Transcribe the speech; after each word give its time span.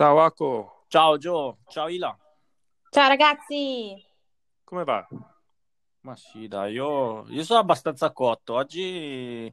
Ciao 0.00 0.18
Aco, 0.22 0.84
Ciao 0.88 1.18
Gio, 1.18 1.58
ciao 1.68 1.88
Ila. 1.88 2.16
Ciao 2.90 3.06
ragazzi! 3.06 4.02
come 4.64 4.82
va? 4.82 5.06
Ma 6.00 6.16
sì, 6.16 6.48
dai, 6.48 6.72
io, 6.72 7.28
io 7.28 7.44
sono 7.44 7.58
abbastanza 7.60 8.10
cotto. 8.10 8.54
Oggi 8.54 9.52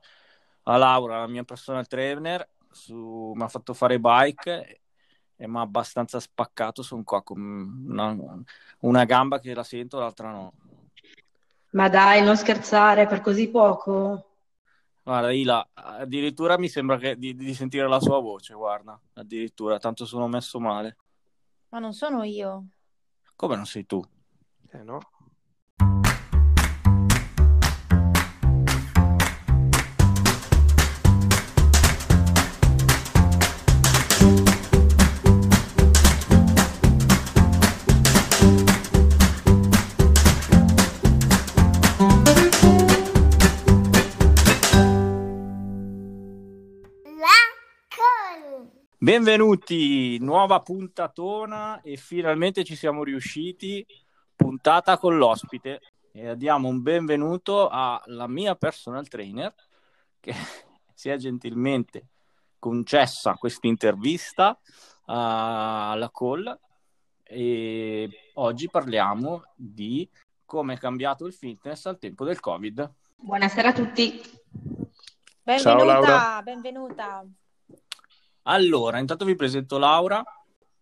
a 0.63 0.77
Laura, 0.77 1.19
la 1.19 1.27
mia 1.27 1.43
personal 1.43 1.85
trainer, 1.87 2.47
su- 2.71 3.33
mi 3.35 3.43
ha 3.43 3.49
fatto 3.49 3.73
fare 3.73 3.99
bike 3.99 4.81
e 5.35 5.47
mi 5.49 5.57
ha 5.57 5.61
abbastanza 5.63 6.17
spaccato. 6.21 6.81
Sono 6.81 7.03
qua 7.03 7.21
con 7.21 7.41
una, 7.89 8.15
una 8.79 9.03
gamba 9.03 9.39
che 9.39 9.53
la 9.53 9.63
sento, 9.63 9.99
l'altra 9.99 10.31
no. 10.31 10.53
Ma 11.71 11.89
dai, 11.89 12.23
non 12.23 12.37
scherzare 12.37 13.05
per 13.05 13.19
così 13.19 13.49
poco. 13.49 14.26
Guarda, 15.07 15.31
Ila, 15.31 15.69
addirittura 15.73 16.57
mi 16.57 16.67
sembra 16.67 16.97
che- 16.97 17.17
di, 17.17 17.33
di 17.33 17.53
sentire 17.53 17.87
la 17.87 18.01
sua 18.01 18.19
voce, 18.19 18.53
guarda, 18.53 18.99
addirittura, 19.13 19.77
tanto 19.79 20.05
sono 20.05 20.27
messo 20.27 20.59
male. 20.59 20.97
Ma 21.69 21.79
non 21.79 21.93
sono 21.93 22.23
io. 22.23 22.65
Come 23.37 23.55
non 23.55 23.65
sei 23.65 23.85
tu? 23.85 24.03
Eh 24.69 24.83
no? 24.83 24.99
Benvenuti, 49.07 50.19
nuova 50.19 50.59
puntatona 50.59 51.79
e 51.79 51.95
finalmente 51.95 52.65
ci 52.65 52.75
siamo 52.75 53.05
riusciti. 53.05 53.85
Puntata 54.35 54.97
con 54.97 55.15
l'ospite 55.15 55.79
e 56.11 56.35
diamo 56.35 56.67
un 56.67 56.81
benvenuto 56.81 57.69
alla 57.69 58.27
mia 58.27 58.55
personal 58.55 59.07
trainer 59.07 59.55
che 60.19 60.33
si 60.93 61.07
è 61.07 61.15
gentilmente 61.15 62.07
concessa 62.59 63.35
questa 63.35 63.67
intervista 63.67 64.59
alla 65.05 66.11
call 66.11 66.59
e 67.23 68.09
oggi 68.33 68.69
parliamo 68.69 69.43
di 69.55 70.05
come 70.43 70.73
è 70.73 70.77
cambiato 70.77 71.25
il 71.25 71.33
fitness 71.33 71.85
al 71.85 71.97
tempo 71.97 72.25
del 72.25 72.41
Covid. 72.41 72.91
Buonasera 73.15 73.69
a 73.69 73.73
tutti. 73.73 74.21
Benvenuta, 75.43 75.85
Laura. 75.85 76.41
benvenuta. 76.43 77.25
Allora, 78.49 78.99
intanto 78.99 79.25
vi 79.25 79.35
presento 79.35 79.77
Laura, 79.77 80.23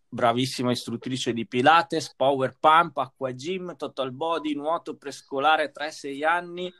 bravissima 0.07 0.69
istruttrice 0.69 1.33
di 1.33 1.47
Pilates, 1.47 2.13
Power 2.15 2.55
Pump, 2.59 2.97
Acqua 2.97 3.31
Gym, 3.31 3.75
Total 3.75 4.11
Body, 4.11 4.53
nuoto 4.53 4.95
prescolare 4.97 5.71
3-6 5.71 6.23
anni, 6.23 6.71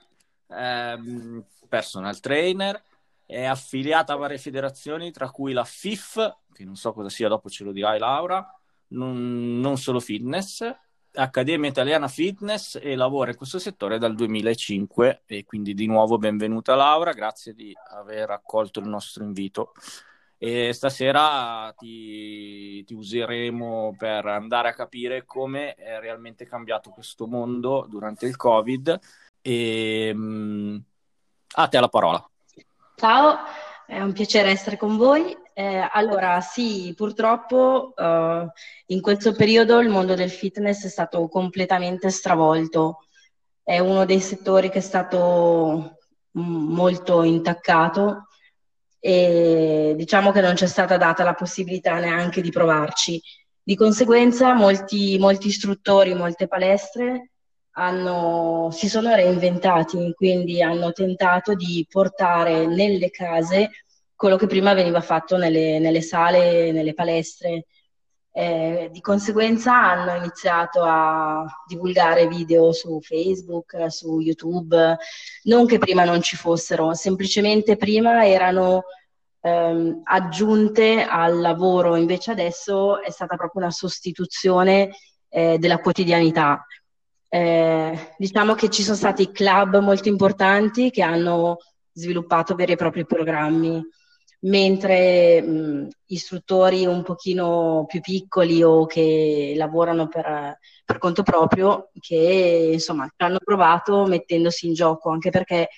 ehm, 0.47 1.43
personal 1.67 2.19
trainer, 2.19 2.79
è 3.25 3.45
affiliata 3.45 4.13
a 4.13 4.17
varie 4.17 4.37
federazioni, 4.37 5.09
tra 5.11 5.31
cui 5.31 5.53
la 5.53 5.63
FIF, 5.63 6.37
che 6.53 6.63
non 6.63 6.75
so 6.75 6.93
cosa 6.93 7.09
sia, 7.09 7.29
dopo 7.29 7.49
ce 7.49 7.63
lo 7.63 7.71
dirai 7.71 7.97
Laura, 7.97 8.47
non, 8.89 9.59
non 9.59 9.77
solo 9.77 9.99
fitness, 9.99 10.71
Accademia 11.17 11.69
Italiana 11.69 12.09
Fitness 12.09 12.77
e 12.79 12.95
lavora 12.95 13.31
in 13.31 13.37
questo 13.37 13.57
settore 13.57 13.97
dal 13.97 14.13
2005 14.13 15.23
e 15.25 15.45
quindi 15.45 15.73
di 15.73 15.87
nuovo 15.87 16.17
benvenuta 16.17 16.75
Laura, 16.75 17.13
grazie 17.13 17.55
di 17.55 17.73
aver 17.91 18.29
accolto 18.29 18.81
il 18.81 18.87
nostro 18.87 19.23
invito. 19.23 19.71
E 20.37 20.73
stasera 20.73 21.73
ti, 21.77 22.83
ti 22.83 22.93
useremo 22.93 23.95
per 23.97 24.25
andare 24.25 24.69
a 24.69 24.73
capire 24.73 25.25
come 25.25 25.73
è 25.75 25.99
realmente 25.99 26.45
cambiato 26.45 26.89
questo 26.89 27.25
mondo 27.25 27.85
durante 27.89 28.25
il 28.25 28.35
Covid. 28.35 28.99
E 29.41 30.11
mm, 30.13 30.77
a 31.55 31.67
te 31.67 31.79
la 31.79 31.87
parola. 31.87 32.29
Ciao, 32.95 33.37
è 33.85 33.99
un 34.01 34.13
piacere 34.13 34.49
essere 34.49 34.77
con 34.77 34.97
voi. 34.97 35.37
Eh, 35.53 35.87
allora, 35.91 36.41
sì, 36.41 36.93
purtroppo 36.95 37.93
eh, 37.95 38.47
in 38.87 39.01
questo 39.01 39.33
periodo 39.33 39.79
il 39.79 39.89
mondo 39.89 40.15
del 40.15 40.29
fitness 40.29 40.85
è 40.85 40.89
stato 40.89 41.27
completamente 41.29 42.09
stravolto. 42.09 43.05
È 43.63 43.79
uno 43.79 44.05
dei 44.05 44.19
settori 44.19 44.69
che 44.69 44.79
è 44.79 44.81
stato 44.81 45.97
mm, 46.37 46.73
molto 46.73 47.23
intaccato 47.23 48.27
e 49.07 49.93
diciamo 49.95 50.31
che 50.31 50.41
non 50.41 50.55
c'è 50.55 50.65
stata 50.65 50.97
data 50.97 51.23
la 51.23 51.35
possibilità 51.35 51.99
neanche 51.99 52.41
di 52.41 52.49
provarci. 52.49 53.21
Di 53.61 53.75
conseguenza, 53.75 54.55
molti, 54.55 55.19
molti 55.19 55.45
istruttori, 55.45 56.15
molte 56.15 56.47
palestre 56.47 57.29
hanno- 57.73 58.69
si 58.71 58.89
sono 58.89 59.13
reinventati, 59.13 60.11
quindi 60.15 60.63
hanno 60.63 60.91
tentato 60.91 61.53
di 61.53 61.85
portare 61.87 62.65
nelle 62.65 63.11
case 63.11 63.69
quello 64.15 64.37
che 64.37 64.47
prima 64.47 64.73
veniva 64.73 65.01
fatto 65.01 65.37
nelle, 65.37 65.77
nelle 65.77 66.01
sale, 66.01 66.71
nelle 66.71 66.95
palestre. 66.95 67.67
Eh, 68.37 68.89
di 68.91 68.99
conseguenza 68.99 69.73
hanno 69.73 70.13
iniziato 70.15 70.83
a 70.83 71.45
divulgare 71.65 72.27
video 72.27 72.73
su 72.73 72.99
Facebook, 72.99 73.89
su 73.89 74.19
YouTube, 74.19 74.97
non 75.43 75.65
che 75.65 75.77
prima 75.77 76.03
non 76.03 76.21
ci 76.21 76.35
fossero, 76.35 76.93
semplicemente 76.93 77.77
prima 77.77 78.27
erano 78.27 78.83
ehm, 79.39 80.01
aggiunte 80.03 81.05
al 81.05 81.39
lavoro, 81.39 81.95
invece 81.95 82.31
adesso 82.31 83.01
è 83.01 83.09
stata 83.09 83.37
proprio 83.37 83.61
una 83.61 83.71
sostituzione 83.71 84.89
eh, 85.29 85.57
della 85.57 85.77
quotidianità. 85.77 86.65
Eh, 87.29 88.15
diciamo 88.17 88.53
che 88.53 88.69
ci 88.69 88.83
sono 88.83 88.97
stati 88.97 89.31
club 89.31 89.79
molto 89.79 90.09
importanti 90.09 90.91
che 90.91 91.03
hanno 91.03 91.59
sviluppato 91.93 92.53
veri 92.53 92.73
e 92.73 92.75
propri 92.75 93.05
programmi, 93.05 93.81
mentre 94.45 95.41
mh, 95.41 95.87
istruttori 96.07 96.85
un 96.85 97.03
pochino 97.03 97.85
più 97.87 98.01
piccoli 98.01 98.61
o 98.63 98.85
che 98.85 99.53
lavorano 99.55 100.07
per, 100.07 100.59
per 100.83 100.97
conto 100.97 101.23
proprio, 101.23 101.89
che 101.99 102.71
insomma 102.73 103.09
hanno 103.17 103.39
provato 103.43 104.05
mettendosi 104.05 104.67
in 104.67 104.73
gioco, 104.73 105.09
anche 105.09 105.29
perché 105.29 105.69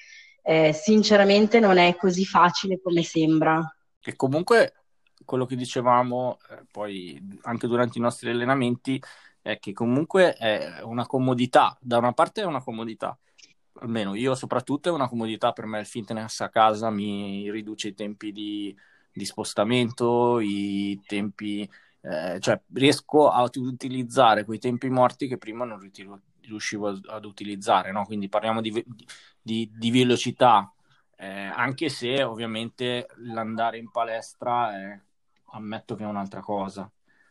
eh, 0.42 0.74
sinceramente 0.74 1.60
non 1.60 1.78
è 1.78 1.96
così 1.96 2.26
facile 2.26 2.80
come 2.82 3.04
sembra. 3.04 3.62
E 4.02 4.16
comunque 4.16 4.74
quello 5.26 5.46
che 5.46 5.56
dicevamo 5.56 6.38
eh, 6.50 6.64
poi 6.72 7.22
anche 7.44 7.68
durante 7.68 7.98
i 7.98 8.02
nostri 8.02 8.30
allenamenti 8.30 9.02
è 9.42 9.60
che 9.60 9.74
comunque 9.74 10.34
è 10.34 10.82
una 10.84 11.06
comodità. 11.06 11.78
Da 11.82 11.98
una 11.98 12.14
parte 12.14 12.42
è 12.42 12.46
una 12.46 12.64
comodità, 12.64 13.18
almeno 13.80 14.16
io 14.16 14.36
soprattutto 14.36 14.90
è 14.90 14.92
una 14.92 15.08
comodità 15.08 15.52
per 15.52 15.66
me 15.66 15.80
il 15.80 15.86
fitness 15.86 16.42
a 16.42 16.50
casa 16.50 16.90
mi 16.90 17.50
riduce 17.52 17.90
i 17.90 17.94
tempi 17.94 18.32
di, 18.32 18.76
di 19.12 19.26
spostamento, 19.26 20.40
i 20.40 21.02
tempi, 21.06 21.70
eh, 22.02 22.40
cioè 22.40 22.62
riesco 22.74 23.30
a 23.30 23.42
utilizzare 23.56 24.46
quei 24.46 24.60
tempi 24.60 24.90
morti 24.90 25.28
che 25.28 25.38
prima 25.38 25.66
non 25.66 25.80
riuscivo, 26.42 26.88
ad, 26.88 27.02
ad 27.08 27.26
utilizzare, 27.26 27.92
no? 27.92 28.06
Quindi 28.06 28.30
parliamo 28.30 28.62
di, 28.62 28.86
di, 29.42 29.70
di 29.74 29.92
velocità, 29.92 30.72
eh, 31.16 31.28
anche 31.28 31.90
se 31.90 32.24
ovviamente 32.24 33.08
l'andare 33.18 33.78
in 33.78 33.90
palestra 33.92 34.74
è, 34.74 35.02
ammetto 35.52 35.96
che 35.96 36.04
è 36.04 36.08
un'altra 36.08 36.42
cosa, 36.42 36.90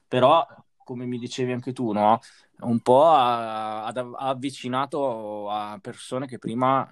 però 0.09 0.45
come 0.77 1.05
mi 1.06 1.19
dicevi 1.19 1.53
anche 1.53 1.73
tu, 1.73 1.93
no? 1.93 2.21
Un 2.61 2.81
po' 2.81 3.05
ha, 3.05 3.84
ha 3.87 4.15
avvicinato 4.17 5.50
a 5.50 5.78
persone 5.81 6.27
che 6.27 6.39
prima 6.39 6.89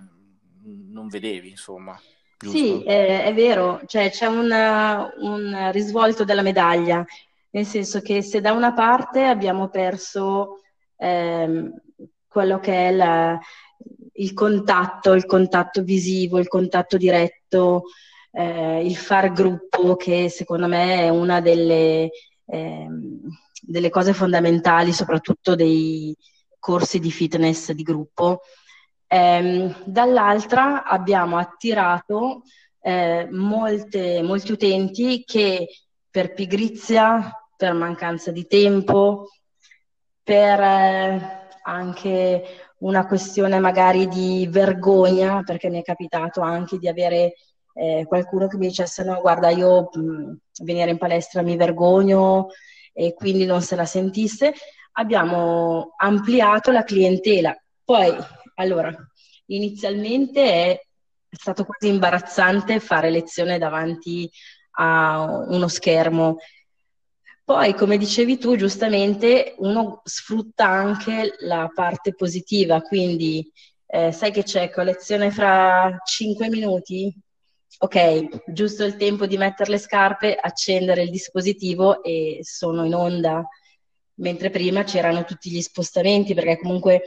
non 0.65 1.09
vedevi, 1.09 1.51
insomma. 1.51 1.99
Giusto? 2.39 2.59
Sì, 2.59 2.83
è, 2.83 3.25
è 3.25 3.35
vero, 3.35 3.81
cioè 3.87 4.11
c'è 4.11 4.27
un, 4.27 4.51
un 4.51 5.71
risvolto 5.73 6.25
della 6.25 6.43
medaglia, 6.43 7.05
nel 7.51 7.65
senso 7.67 8.01
che 8.01 8.23
se 8.23 8.41
da 8.41 8.53
una 8.53 8.73
parte 8.73 9.25
abbiamo 9.25 9.69
perso 9.69 10.61
ehm, 10.97 11.73
quello 12.27 12.59
che 12.59 12.89
è 12.89 12.93
la- 12.93 13.39
il 14.17 14.33
contatto, 14.33 15.13
il 15.15 15.27
contatto 15.27 15.83
visivo, 15.83 16.39
il 16.39 16.49
contatto 16.49 16.97
diretto, 16.97 17.85
eh, 18.33 18.85
il 18.85 18.97
far 18.97 19.33
gruppo, 19.33 19.97
che 19.97 20.29
secondo 20.29 20.67
me 20.69 21.01
è 21.03 21.09
una 21.09 21.41
delle, 21.41 22.11
ehm, 22.47 23.21
delle 23.67 23.91
cose 23.91 24.13
fondamentali, 24.13 24.93
soprattutto 24.93 25.55
dei 25.55 26.17
corsi 26.59 26.99
di 26.99 27.11
fitness 27.11 27.73
di 27.73 27.83
gruppo. 27.83 28.41
Ehm, 29.07 29.83
dall'altra 29.85 30.85
abbiamo 30.85 31.37
attirato 31.37 32.43
eh, 32.81 33.29
molte- 33.31 34.23
molti 34.23 34.53
utenti 34.53 35.25
che 35.25 35.69
per 36.11 36.33
pigrizia, 36.33 37.33
per 37.57 37.73
mancanza 37.75 38.31
di 38.31 38.47
tempo, 38.47 39.29
per 40.23 40.61
eh, 40.61 41.49
anche 41.63 42.45
una 42.79 43.07
questione 43.07 43.59
magari 43.59 44.07
di 44.09 44.47
vergogna, 44.51 45.43
perché 45.43 45.69
mi 45.71 45.81
è 45.81 45.83
capitato 45.83 46.41
anche 46.41 46.79
di 46.79 46.89
avere 46.89 47.35
eh, 47.75 48.05
qualcuno 48.07 48.47
che 48.47 48.57
mi 48.57 48.69
dicesse 48.69 49.05
no, 49.05 49.21
guarda, 49.21 49.51
io 49.51 49.89
mh, 49.93 50.37
venire 50.63 50.91
in 50.91 50.99
palestra 50.99 51.43
mi 51.43 51.57
vergogno 51.57 52.49
e 52.95 53.13
quindi 53.13 53.45
non 53.45 53.61
se 53.61 53.77
la 53.77 53.85
sentisse, 53.85 54.55
abbiamo 54.93 55.93
ampliato 55.97 56.71
la 56.71 56.85
clientela. 56.85 57.55
Poi, 57.85 58.17
allora, 58.55 58.95
inizialmente 59.47 60.43
è 60.43 60.81
stato 61.29 61.65
quasi 61.65 61.89
imbarazzante 61.89 62.81
fare 62.81 63.11
lezione 63.11 63.59
davanti 63.59 64.31
a 64.77 65.45
uno 65.49 65.69
schermo. 65.69 66.37
Poi, 67.45 67.75
come 67.75 67.99
dicevi 67.99 68.39
tu, 68.39 68.57
giustamente 68.57 69.55
uno 69.59 70.01
sfrutta 70.05 70.67
anche 70.67 71.35
la 71.41 71.71
parte 71.75 72.15
positiva, 72.15 72.81
quindi 72.81 73.47
eh, 73.87 74.13
sai 74.13 74.31
che 74.31 74.45
c'è 74.45 74.71
collezione 74.71 75.31
fra 75.31 75.95
5 76.05 76.49
minuti? 76.49 77.15
Ok, 77.79 78.53
giusto 78.53 78.85
il 78.85 78.97
tempo 78.97 79.27
di 79.27 79.37
mettere 79.37 79.71
le 79.71 79.79
scarpe, 79.79 80.35
accendere 80.35 81.03
il 81.03 81.11
dispositivo 81.11 82.03
e 82.03 82.39
sono 82.43 82.85
in 82.85 82.95
onda, 82.95 83.47
mentre 84.15 84.51
prima 84.51 84.85
c'erano 84.85 85.25
tutti 85.25 85.51
gli 85.51 85.61
spostamenti, 85.61 86.35
perché 86.35 86.59
comunque 86.59 87.03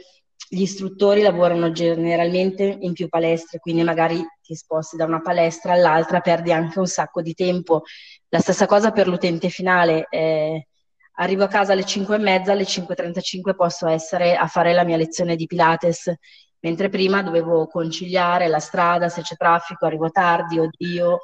gli 0.48 0.62
istruttori 0.62 1.22
lavorano 1.22 1.72
generalmente 1.72 2.64
in 2.80 2.92
più 2.92 3.08
palestre, 3.08 3.58
quindi 3.58 3.82
magari 3.82 4.24
ti 4.42 4.54
sposti 4.54 4.96
da 4.96 5.04
una 5.04 5.20
palestra 5.20 5.72
all'altra, 5.72 6.20
perdi 6.20 6.52
anche 6.52 6.78
un 6.78 6.86
sacco 6.86 7.22
di 7.22 7.34
tempo. 7.34 7.82
La 8.28 8.40
stessa 8.40 8.66
cosa 8.66 8.92
per 8.92 9.08
l'utente 9.08 9.48
finale. 9.48 10.06
Eh, 10.10 10.68
arrivo 11.16 11.44
a 11.44 11.48
casa 11.48 11.72
alle 11.72 11.84
5 11.84 12.16
e 12.16 12.18
mezza, 12.18 12.52
alle 12.52 12.64
5.35 12.64 13.54
posso 13.56 13.88
essere 13.88 14.36
a 14.36 14.46
fare 14.46 14.72
la 14.72 14.84
mia 14.84 14.96
lezione 14.96 15.34
di 15.34 15.46
Pilates, 15.46 16.12
mentre 16.60 16.88
prima 16.88 17.22
dovevo 17.22 17.66
conciliare 17.66 18.48
la 18.48 18.60
strada, 18.60 19.08
se 19.08 19.22
c'è 19.22 19.36
traffico, 19.36 19.86
arrivo 19.86 20.10
tardi, 20.10 20.58
oddio. 20.58 21.20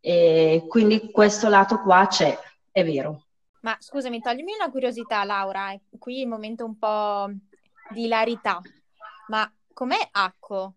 E 0.00 0.64
quindi 0.68 1.10
questo 1.10 1.48
lato 1.48 1.80
qua 1.80 2.06
c'è, 2.08 2.36
è 2.70 2.84
vero. 2.84 3.26
Ma 3.60 3.76
scusami, 3.78 4.20
toglimi 4.20 4.54
una 4.54 4.70
curiosità, 4.70 5.22
Laura. 5.24 5.72
Qui 5.98 6.20
il 6.20 6.26
momento 6.26 6.64
un 6.64 6.76
po' 6.76 7.30
di 7.90 8.04
ilarità. 8.04 8.60
Ma 9.28 9.50
com'è 9.72 10.08
Acco? 10.10 10.74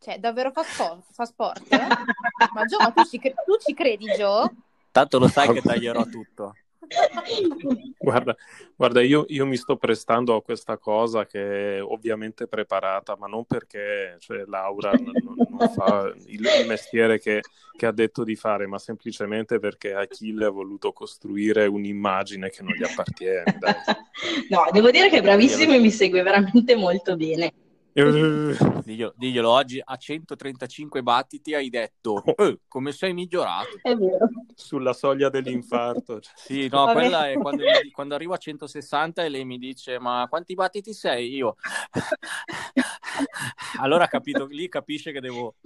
Cioè, 0.00 0.18
davvero 0.18 0.50
fa, 0.50 0.62
sport? 0.62 1.12
Fa 1.12 1.24
sport? 1.24 1.68
Ma 2.54 2.64
Gio, 2.64 2.78
ma 2.78 2.90
tu 2.90 3.04
ci, 3.04 3.18
cre- 3.18 3.34
tu 3.44 3.56
ci 3.58 3.74
credi, 3.74 4.06
Gio? 4.06 4.52
Tanto 4.90 5.18
lo 5.18 5.28
sai 5.28 5.50
che 5.52 5.60
taglierò 5.60 6.04
tutto. 6.04 6.54
Guarda, 7.98 8.36
guarda 8.76 9.02
io, 9.02 9.24
io, 9.28 9.44
mi 9.44 9.56
sto 9.56 9.76
prestando 9.76 10.34
a 10.34 10.42
questa 10.42 10.78
cosa 10.78 11.26
che 11.26 11.76
è 11.76 11.82
ovviamente 11.82 12.46
preparata, 12.46 13.16
ma 13.18 13.26
non 13.26 13.44
perché 13.44 14.16
cioè, 14.20 14.44
Laura 14.46 14.92
non, 14.92 15.12
non 15.48 15.68
fa 15.70 16.12
il, 16.26 16.40
il 16.40 16.66
mestiere 16.66 17.18
che, 17.18 17.40
che, 17.76 17.86
ha 17.86 17.92
detto 17.92 18.24
di 18.24 18.36
fare, 18.36 18.66
ma 18.66 18.78
semplicemente 18.78 19.58
perché 19.58 19.92
Achille 19.92 20.46
ha 20.46 20.50
voluto 20.50 20.92
costruire 20.92 21.66
un'immagine 21.66 22.48
che 22.50 22.62
non 22.62 22.72
gli 22.72 22.84
appartiene. 22.84 23.56
Dai. 23.58 23.74
No, 24.50 24.66
devo 24.72 24.90
dire 24.90 25.08
che 25.10 25.18
è 25.18 25.22
bravissimo 25.22 25.74
e 25.74 25.78
mi 25.78 25.90
segue 25.90 26.22
veramente 26.22 26.74
molto 26.74 27.16
bene. 27.16 27.52
Diglielo, 27.92 29.12
diglielo, 29.16 29.50
oggi 29.50 29.80
a 29.82 29.96
135 29.96 31.02
battiti 31.02 31.54
hai 31.54 31.68
detto 31.68 32.22
eh, 32.36 32.60
come 32.68 32.92
sei 32.92 33.12
migliorato. 33.12 33.78
È 33.82 33.94
vero. 33.94 34.28
Sulla 34.54 34.92
soglia 34.92 35.28
dell'infarto. 35.28 36.20
Sì, 36.34 36.68
no, 36.68 36.84
Vabbè. 36.84 36.92
quella 36.92 37.28
è 37.30 37.34
quando, 37.34 37.64
quando, 37.92 38.14
arrivo 38.14 38.34
a 38.34 38.36
160 38.38 39.24
e 39.24 39.28
lei 39.28 39.44
mi 39.44 39.58
dice 39.58 39.98
ma 39.98 40.26
quanti 40.28 40.54
battiti 40.54 40.92
sei? 40.92 41.34
Io. 41.34 41.56
allora 43.80 44.06
capito, 44.06 44.46
lì 44.46 44.68
capisce 44.68 45.10
che 45.10 45.20
devo, 45.20 45.56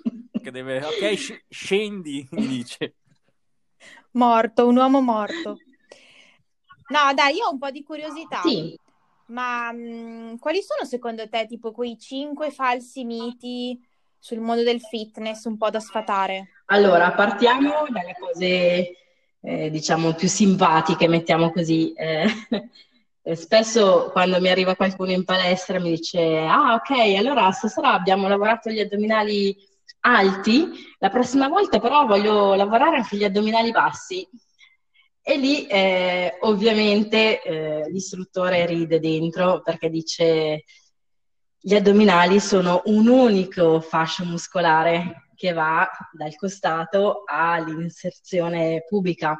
che 0.42 0.50
deve, 0.50 0.82
ok, 0.82 1.44
scendi, 1.48 2.26
mi 2.32 2.46
dice. 2.46 2.94
Morto, 4.12 4.66
un 4.66 4.76
uomo 4.76 5.00
morto. 5.00 5.58
No, 6.88 7.14
dai, 7.14 7.36
io 7.36 7.46
ho 7.46 7.52
un 7.52 7.58
po' 7.58 7.70
di 7.70 7.82
curiosità. 7.82 8.40
Sì. 8.42 8.78
Ma 9.32 9.72
mh, 9.72 9.78
mhmm, 9.78 10.38
quali 10.38 10.60
sono 10.62 10.86
secondo 10.88 11.28
te 11.28 11.46
tipo 11.46 11.72
quei 11.72 11.98
cinque 11.98 12.50
falsi 12.50 13.04
miti 13.04 13.78
sul 14.18 14.38
mondo 14.40 14.62
del 14.62 14.80
fitness 14.80 15.44
un 15.44 15.56
po' 15.56 15.70
da 15.70 15.80
sfatare? 15.80 16.48
Allora, 16.66 17.12
partiamo 17.12 17.86
dalle 17.88 18.14
cose 18.18 18.96
eh, 19.40 19.70
diciamo 19.70 20.14
più 20.14 20.28
simpatiche, 20.28 21.08
mettiamo 21.08 21.50
così. 21.50 21.92
Eh, 21.94 22.26
spesso 23.34 24.10
quando 24.12 24.40
mi 24.40 24.48
arriva 24.48 24.76
qualcuno 24.76 25.10
in 25.12 25.24
palestra 25.24 25.80
mi 25.80 25.90
dice: 25.90 26.38
Ah, 26.38 26.74
ok, 26.74 27.16
allora 27.16 27.50
stasera 27.52 27.92
abbiamo 27.92 28.28
lavorato 28.28 28.70
gli 28.70 28.80
addominali 28.80 29.56
alti, 30.00 30.68
la 30.98 31.08
prossima 31.10 31.48
volta 31.48 31.78
però 31.80 32.06
voglio 32.06 32.54
lavorare 32.54 32.96
anche 32.96 33.16
gli 33.16 33.24
addominali 33.24 33.70
bassi. 33.70 34.28
E 35.24 35.36
lì 35.36 35.66
eh, 35.66 36.36
ovviamente 36.40 37.40
eh, 37.42 37.88
l'istruttore 37.90 38.66
ride 38.66 38.98
dentro 38.98 39.62
perché 39.62 39.88
dice 39.88 40.64
gli 41.60 41.76
addominali 41.76 42.40
sono 42.40 42.82
un 42.86 43.06
unico 43.06 43.80
fascio 43.80 44.24
muscolare 44.24 45.28
che 45.36 45.52
va 45.52 45.88
dal 46.12 46.34
costato 46.34 47.22
all'inserzione 47.24 48.84
pubica. 48.88 49.36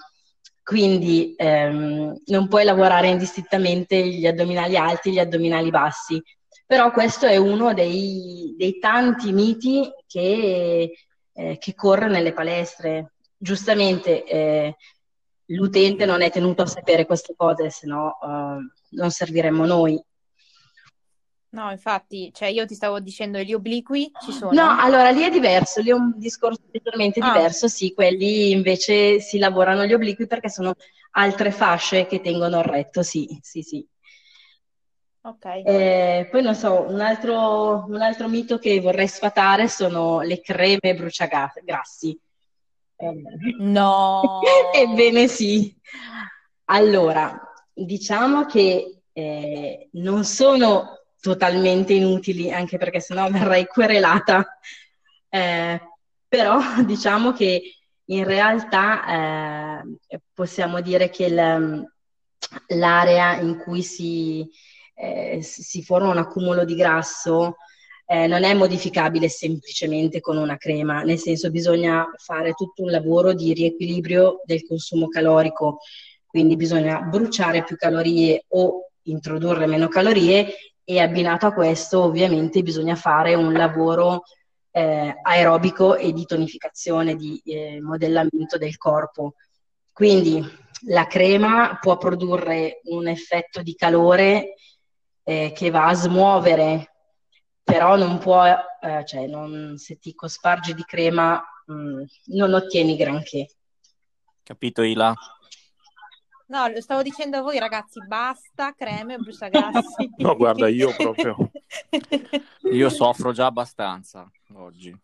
Quindi 0.63 1.35
ehm, 1.37 2.17
non 2.27 2.47
puoi 2.47 2.65
lavorare 2.65 3.09
indistintamente 3.09 3.97
gli 4.07 4.27
addominali 4.27 4.77
alti 4.77 5.09
e 5.09 5.13
gli 5.13 5.19
addominali 5.19 5.71
bassi. 5.71 6.23
Però 6.65 6.93
questo 6.93 7.27
è 7.27 7.37
uno 7.37 7.75
dei, 7.75 8.55
dei 8.57 8.79
tanti 8.79 9.33
miti 9.33 9.91
che, 10.07 10.93
eh, 11.33 11.59
che 11.59 11.75
corre 11.75 12.09
nelle 12.09 12.33
palestre. 12.33 13.15
Giustamente 13.37 14.25
eh, 14.25 14.77
l'utente 15.47 16.05
non 16.05 16.23
è 16.23 16.31
tenuto 16.31 16.63
a 16.63 16.67
sapere 16.67 17.07
queste 17.07 17.35
cose, 17.37 17.71
se 17.71 17.87
no 17.87 18.19
uh, 18.21 18.97
non 18.97 19.11
serviremmo 19.11 19.67
noi. 19.67 20.03
No, 21.51 21.71
infatti, 21.71 22.31
cioè 22.33 22.49
io 22.49 22.65
ti 22.65 22.75
stavo 22.75 22.99
dicendo 22.99 23.39
gli 23.41 23.53
obliqui 23.53 24.11
ci 24.25 24.33
sono. 24.33 24.53
No, 24.53 24.81
allora 24.81 25.11
lì 25.11 25.23
è 25.23 25.31
diverso, 25.31 25.83
lì 25.83 25.91
è 25.91 25.93
un 25.93 26.15
discorso 26.17 26.63
leggermente 26.71 27.21
ah. 27.21 27.31
diverso, 27.31 27.69
sì, 27.69 27.93
quelli 27.93 28.53
invece 28.53 29.21
si 29.21 29.37
lavorano 29.39 29.85
gli 29.85 29.93
obliqui 29.93 30.27
perché 30.27 30.49
sono 30.49 30.75
altre 31.11 31.51
fasce 31.51 32.07
che 32.07 32.23
tengono 32.23 32.59
il 32.61 32.65
retto, 32.65 33.03
sì, 33.03 33.39
sì, 33.43 33.61
sì. 33.61 33.87
Ok. 35.25 35.45
Eh, 35.45 36.27
poi 36.31 36.43
non 36.43 36.55
so, 36.55 36.87
un 36.89 37.01
altro, 37.01 37.85
un 37.87 38.01
altro 38.01 38.29
mito 38.29 38.59
che 38.59 38.81
vorrei 38.81 39.07
sfatare 39.07 39.69
sono 39.69 40.23
le 40.23 40.41
creme 40.41 40.95
bruciagrassi. 40.97 42.19
No! 43.59 44.41
Ebbene 44.75 45.27
sì. 45.29 45.75
Allora, 46.67 47.41
diciamo 47.73 48.47
che 48.47 49.03
eh, 49.13 49.89
non 49.93 50.25
sono 50.25 51.01
totalmente 51.21 51.93
inutili, 51.93 52.51
anche 52.51 52.79
perché 52.79 53.01
sennò 53.01 53.29
verrei 53.31 53.67
querelata, 53.67 54.59
eh, 55.29 55.81
però 56.29 56.59
diciamo 56.85 57.33
che 57.33 57.63
in 58.07 58.25
realtà 58.25 59.85
eh, 59.89 60.21
possiamo 60.33 60.81
dire 60.81 61.11
che 61.11 61.25
il, 61.27 61.87
l'area 62.69 63.37
in 63.37 63.59
cui 63.59 63.83
si, 63.83 64.49
eh, 64.95 65.41
si 65.43 65.83
forma 65.83 66.11
un 66.11 66.19
accumulo 66.19 66.65
di 66.65 66.75
grasso 66.75 67.57
eh, 68.07 68.27
non 68.27 68.45
è 68.45 68.55
modificabile 68.55 69.29
semplicemente 69.29 70.21
con 70.21 70.37
una 70.37 70.57
crema, 70.57 71.03
nel 71.03 71.19
senso 71.19 71.51
bisogna 71.51 72.07
fare 72.17 72.53
tutto 72.53 72.83
un 72.83 72.91
lavoro 72.91 73.33
di 73.33 73.53
riequilibrio 73.53 74.41
del 74.45 74.67
consumo 74.67 75.09
calorico, 75.09 75.79
quindi 76.27 76.57
bisogna 76.57 77.01
bruciare 77.01 77.65
più 77.65 77.77
calorie 77.77 78.45
o 78.49 78.89
introdurre 79.03 79.67
meno 79.67 79.89
calorie 79.89 80.55
e 80.85 81.01
abbinato 81.01 81.47
a 81.47 81.53
questo 81.53 82.03
ovviamente 82.03 82.63
bisogna 82.63 82.97
fare 82.97 83.35
un 83.35 83.53
lavoro 83.53 84.23
eh, 84.73 85.15
aerobico 85.23 85.97
e 85.97 86.13
di 86.13 86.25
tonificazione, 86.25 87.15
di 87.15 87.41
eh, 87.45 87.81
modellamento 87.81 88.59
del 88.59 88.77
corpo. 88.77 89.35
Quindi 89.93 90.45
la 90.87 91.07
crema 91.07 91.79
può 91.81 91.97
produrre 91.99 92.81
un 92.85 93.07
effetto 93.07 93.63
di 93.63 93.75
calore 93.75 94.55
eh, 95.23 95.53
che 95.55 95.71
va 95.71 95.87
a 95.87 95.95
smuovere 95.95 96.92
però 97.63 97.97
non 97.97 98.19
può, 98.19 98.45
eh, 98.45 99.05
cioè 99.07 99.27
non, 99.27 99.77
se 99.79 99.99
ti 99.99 100.15
cospargi 100.15 100.75
di 100.75 100.85
crema 100.85 101.43
mh, 101.67 101.73
mm, 101.73 102.03
non 102.27 102.55
ottieni 102.55 102.97
granché. 102.97 103.49
Capito 104.43 104.83
Ila? 104.83 105.15
No, 106.47 106.67
lo 106.67 106.81
stavo 106.83 107.03
dicendo 107.03 107.39
a 107.39 107.41
voi 107.41 107.59
ragazzi, 107.59 107.99
basta 108.07 108.75
creme 108.75 109.15
e 109.15 109.19
bruciagrassi. 109.19 110.11
no, 110.19 110.37
guarda, 110.37 110.69
io 110.69 110.95
proprio... 110.95 111.51
io 112.71 112.89
soffro 112.91 113.33
già 113.33 113.47
abbastanza 113.47 114.31
oggi. 114.55 114.95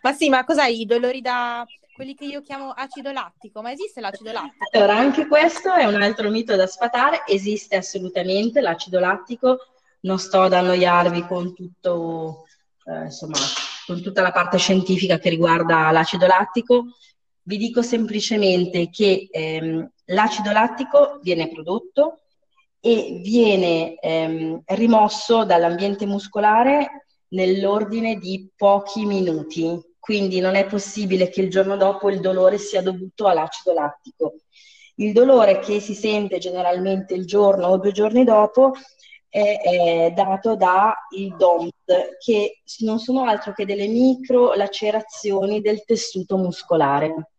ma 0.00 0.12
sì, 0.12 0.28
ma 0.28 0.44
cos'hai? 0.44 0.82
I 0.82 0.86
dolori 0.86 1.20
da 1.20 1.66
quelli 1.94 2.14
che 2.14 2.24
io 2.24 2.42
chiamo 2.42 2.70
acido 2.70 3.12
lattico, 3.12 3.62
ma 3.62 3.70
esiste 3.70 4.00
l'acido 4.00 4.32
lattico? 4.32 4.64
Allora, 4.72 4.96
anche 4.96 5.26
questo 5.26 5.72
è 5.72 5.84
un 5.84 6.02
altro 6.02 6.28
mito 6.28 6.56
da 6.56 6.66
sfatare, 6.66 7.22
esiste 7.26 7.76
assolutamente 7.76 8.60
l'acido 8.60 8.98
lattico, 8.98 9.58
non 10.00 10.18
sto 10.18 10.42
ad 10.42 10.52
annoiarvi 10.52 11.24
con 11.26 11.54
tutto, 11.54 12.46
eh, 12.84 13.04
insomma, 13.04 13.38
con 13.86 14.02
tutta 14.02 14.22
la 14.22 14.32
parte 14.32 14.58
scientifica 14.58 15.18
che 15.18 15.30
riguarda 15.30 15.90
l'acido 15.92 16.26
lattico, 16.26 16.86
vi 17.42 17.56
dico 17.58 17.80
semplicemente 17.82 18.90
che 18.90 19.28
ehm, 19.30 19.88
l'acido 20.06 20.50
lattico 20.50 21.20
viene 21.22 21.48
prodotto 21.48 22.22
e 22.80 23.20
viene 23.22 23.94
ehm, 24.00 24.62
rimosso 24.66 25.44
dall'ambiente 25.44 26.06
muscolare 26.06 27.06
nell'ordine 27.28 28.16
di 28.16 28.50
pochi 28.56 29.06
minuti. 29.06 29.92
Quindi 30.04 30.38
non 30.38 30.54
è 30.54 30.66
possibile 30.66 31.30
che 31.30 31.40
il 31.40 31.48
giorno 31.48 31.78
dopo 31.78 32.10
il 32.10 32.20
dolore 32.20 32.58
sia 32.58 32.82
dovuto 32.82 33.26
all'acido 33.26 33.72
lattico. 33.72 34.34
Il 34.96 35.14
dolore 35.14 35.60
che 35.60 35.80
si 35.80 35.94
sente 35.94 36.36
generalmente 36.36 37.14
il 37.14 37.24
giorno 37.24 37.68
o 37.68 37.78
due 37.78 37.90
giorni 37.90 38.22
dopo 38.22 38.72
è, 39.30 39.60
è 39.62 40.12
dato 40.14 40.56
dal 40.56 40.92
DOMS, 41.38 41.72
che 42.22 42.60
non 42.80 42.98
sono 42.98 43.24
altro 43.24 43.54
che 43.54 43.64
delle 43.64 43.86
micro 43.86 44.52
lacerazioni 44.52 45.62
del 45.62 45.86
tessuto 45.86 46.36
muscolare. 46.36 47.30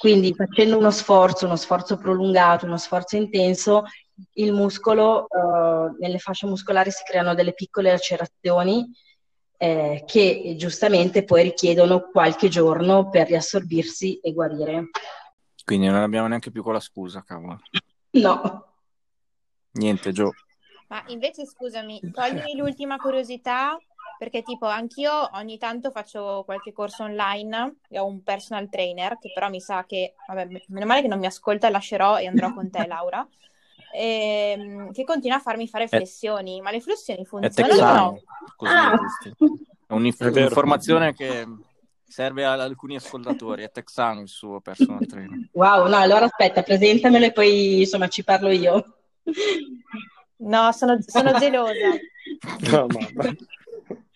Quindi 0.00 0.34
facendo 0.34 0.78
uno 0.78 0.90
sforzo, 0.90 1.46
uno 1.46 1.54
sforzo 1.54 1.98
prolungato, 1.98 2.66
uno 2.66 2.78
sforzo 2.78 3.14
intenso, 3.14 3.84
il 4.32 4.52
muscolo, 4.52 5.28
eh, 5.28 5.94
nelle 6.00 6.18
fasce 6.18 6.48
muscolari 6.48 6.90
si 6.90 7.04
creano 7.04 7.36
delle 7.36 7.54
piccole 7.54 7.92
lacerazioni 7.92 8.90
eh, 9.62 10.02
che 10.04 10.56
giustamente 10.58 11.22
poi 11.22 11.44
richiedono 11.44 12.10
qualche 12.10 12.48
giorno 12.48 13.08
per 13.08 13.28
riassorbirsi 13.28 14.18
e 14.18 14.32
guarire. 14.32 14.90
Quindi 15.64 15.86
non 15.86 16.02
abbiamo 16.02 16.26
neanche 16.26 16.50
più 16.50 16.64
con 16.64 16.72
la 16.72 16.80
scusa, 16.80 17.22
cavolo. 17.22 17.60
No. 18.10 18.66
Niente, 19.74 20.10
Gio. 20.10 20.32
Ma 20.88 21.04
invece 21.06 21.46
scusami, 21.46 22.00
toglimi 22.12 22.56
l'ultima 22.56 22.96
curiosità, 22.96 23.78
perché 24.18 24.42
tipo 24.42 24.66
anch'io 24.66 25.30
ogni 25.34 25.58
tanto 25.58 25.92
faccio 25.92 26.42
qualche 26.44 26.72
corso 26.72 27.04
online 27.04 27.76
e 27.88 28.00
ho 28.00 28.06
un 28.06 28.24
personal 28.24 28.68
trainer 28.68 29.16
che 29.20 29.30
però 29.32 29.48
mi 29.48 29.60
sa 29.60 29.84
che, 29.86 30.14
vabbè, 30.26 30.48
meno 30.66 30.86
male 30.86 31.02
che 31.02 31.08
non 31.08 31.20
mi 31.20 31.26
ascolta, 31.26 31.70
lascerò 31.70 32.18
e 32.18 32.26
andrò 32.26 32.52
con 32.52 32.68
te 32.68 32.84
Laura, 32.88 33.24
ehm, 33.92 34.92
che 34.92 35.04
continua 35.04 35.36
a 35.36 35.40
farmi 35.40 35.68
fare 35.68 35.88
flessioni, 35.88 36.60
ma 36.60 36.70
le 36.70 36.80
flessioni 36.80 37.24
funzionano 37.24 38.20
ah. 38.64 38.98
È 39.86 39.92
un'informazione 39.92 41.12
che 41.14 41.46
serve 42.12 42.44
ad 42.44 42.60
alcuni 42.60 42.96
ascoltatori, 42.96 43.62
è 43.62 43.70
texano 43.70 44.20
il 44.20 44.28
suo 44.28 44.60
personal 44.60 45.06
trainer. 45.06 45.48
Wow, 45.52 45.88
no, 45.88 45.96
allora 45.96 46.26
aspetta, 46.26 46.62
presentamelo 46.62 47.24
e 47.24 47.32
poi 47.32 47.80
insomma 47.80 48.08
ci 48.08 48.22
parlo 48.22 48.50
io. 48.50 48.96
No, 50.36 50.72
sono, 50.72 50.98
sono 51.06 51.32
gelosa. 51.38 51.88
No, 52.70 52.86
mamma. 52.86 53.34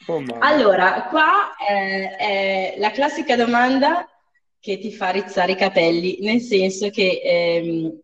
Oh, 0.06 0.20
mamma. 0.20 0.38
Allora, 0.40 1.06
qua 1.08 1.56
è, 1.56 2.16
è, 2.16 2.74
la 2.78 2.90
classica 2.90 3.34
domanda 3.34 4.08
che 4.60 4.78
ti 4.78 4.92
fa 4.92 5.10
rizzare 5.10 5.52
i 5.52 5.56
capelli, 5.56 6.18
nel 6.20 6.40
senso 6.40 6.90
che 6.90 7.20
ehm, 7.22 8.00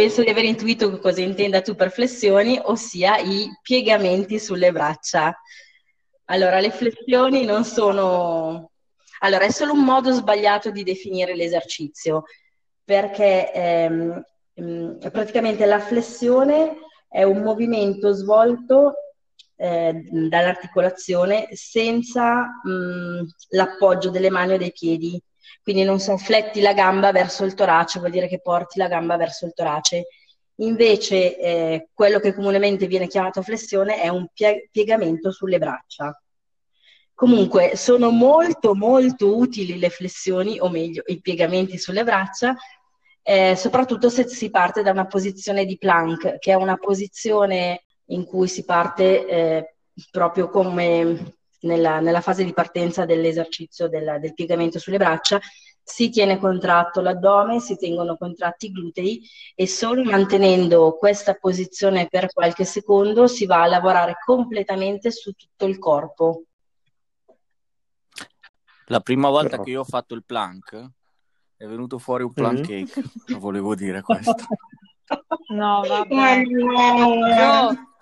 penso 0.00 0.22
di 0.22 0.30
aver 0.30 0.44
intuito 0.44 0.98
cosa 0.98 1.20
intenda 1.20 1.60
tu 1.60 1.74
per 1.74 1.90
flessioni, 1.90 2.58
ossia 2.58 3.18
i 3.18 3.50
piegamenti 3.60 4.38
sulle 4.38 4.72
braccia. 4.72 5.38
Allora, 6.24 6.58
le 6.58 6.70
flessioni 6.70 7.44
non 7.44 7.64
sono 7.64 8.70
allora, 9.18 9.44
è 9.44 9.50
solo 9.50 9.74
un 9.74 9.84
modo 9.84 10.10
sbagliato 10.12 10.70
di 10.70 10.84
definire 10.84 11.36
l'esercizio, 11.36 12.24
perché 12.82 13.52
ehm, 13.52 14.22
mm, 14.62 14.98
praticamente 15.12 15.66
la 15.66 15.80
flessione 15.80 16.76
è 17.06 17.22
un 17.22 17.42
movimento 17.42 18.12
svolto 18.12 18.94
eh, 19.56 20.02
dall'articolazione 20.10 21.48
senza 21.52 22.46
mh, 22.62 22.70
mm, 22.70 23.22
l'appoggio 23.50 24.08
delle 24.08 24.30
mani 24.30 24.54
o 24.54 24.56
dei 24.56 24.72
piedi. 24.72 25.22
Quindi 25.70 25.86
non 25.86 26.00
so, 26.00 26.16
fletti 26.16 26.60
la 26.60 26.72
gamba 26.72 27.12
verso 27.12 27.44
il 27.44 27.54
torace, 27.54 28.00
vuol 28.00 28.10
dire 28.10 28.26
che 28.26 28.40
porti 28.40 28.76
la 28.76 28.88
gamba 28.88 29.16
verso 29.16 29.46
il 29.46 29.52
torace. 29.54 30.08
Invece 30.56 31.38
eh, 31.38 31.88
quello 31.94 32.18
che 32.18 32.34
comunemente 32.34 32.88
viene 32.88 33.06
chiamato 33.06 33.40
flessione 33.40 34.00
è 34.00 34.08
un 34.08 34.26
pie- 34.34 34.68
piegamento 34.72 35.30
sulle 35.30 35.58
braccia. 35.58 36.20
Comunque 37.14 37.76
sono 37.76 38.10
molto 38.10 38.74
molto 38.74 39.38
utili 39.38 39.78
le 39.78 39.90
flessioni, 39.90 40.58
o 40.58 40.68
meglio 40.68 41.04
i 41.06 41.20
piegamenti 41.20 41.78
sulle 41.78 42.02
braccia, 42.02 42.56
eh, 43.22 43.54
soprattutto 43.54 44.08
se 44.08 44.26
si 44.26 44.50
parte 44.50 44.82
da 44.82 44.90
una 44.90 45.06
posizione 45.06 45.64
di 45.64 45.78
plank, 45.78 46.40
che 46.40 46.50
è 46.50 46.54
una 46.54 46.78
posizione 46.78 47.84
in 48.06 48.24
cui 48.24 48.48
si 48.48 48.64
parte 48.64 49.24
eh, 49.24 49.74
proprio 50.10 50.48
come 50.48 51.38
nella, 51.60 52.00
nella, 52.00 52.20
fase 52.20 52.44
di 52.44 52.52
partenza 52.52 53.04
dell'esercizio 53.04 53.88
del, 53.88 54.18
del 54.20 54.34
piegamento 54.34 54.78
sulle 54.78 54.98
braccia, 54.98 55.40
si 55.82 56.08
tiene 56.08 56.38
contratto 56.38 57.00
l'addome, 57.00 57.60
si 57.60 57.76
tengono 57.76 58.16
contratti 58.16 58.66
i 58.66 58.70
glutei 58.70 59.20
e 59.54 59.66
solo 59.66 60.04
mantenendo 60.04 60.96
questa 60.96 61.34
posizione 61.34 62.06
per 62.08 62.32
qualche 62.32 62.64
secondo 62.64 63.26
si 63.26 63.44
va 63.46 63.62
a 63.62 63.66
lavorare 63.66 64.16
completamente 64.24 65.10
su 65.10 65.32
tutto 65.32 65.66
il 65.66 65.78
corpo. 65.78 66.44
La 68.86 69.00
prima 69.00 69.28
volta 69.28 69.50
Però... 69.50 69.62
che 69.62 69.70
io 69.70 69.80
ho 69.80 69.84
fatto 69.84 70.14
il 70.14 70.24
plank 70.24 70.90
è 71.56 71.66
venuto 71.66 71.98
fuori 71.98 72.22
un 72.22 72.32
plank 72.32 72.66
mm-hmm. 72.66 72.86
cake, 72.86 73.02
lo 73.26 73.38
volevo 73.38 73.74
dire 73.74 74.00
questo. 74.00 74.34
no, 75.52 75.82
vabbè. 75.86 76.42
No. 76.42 77.96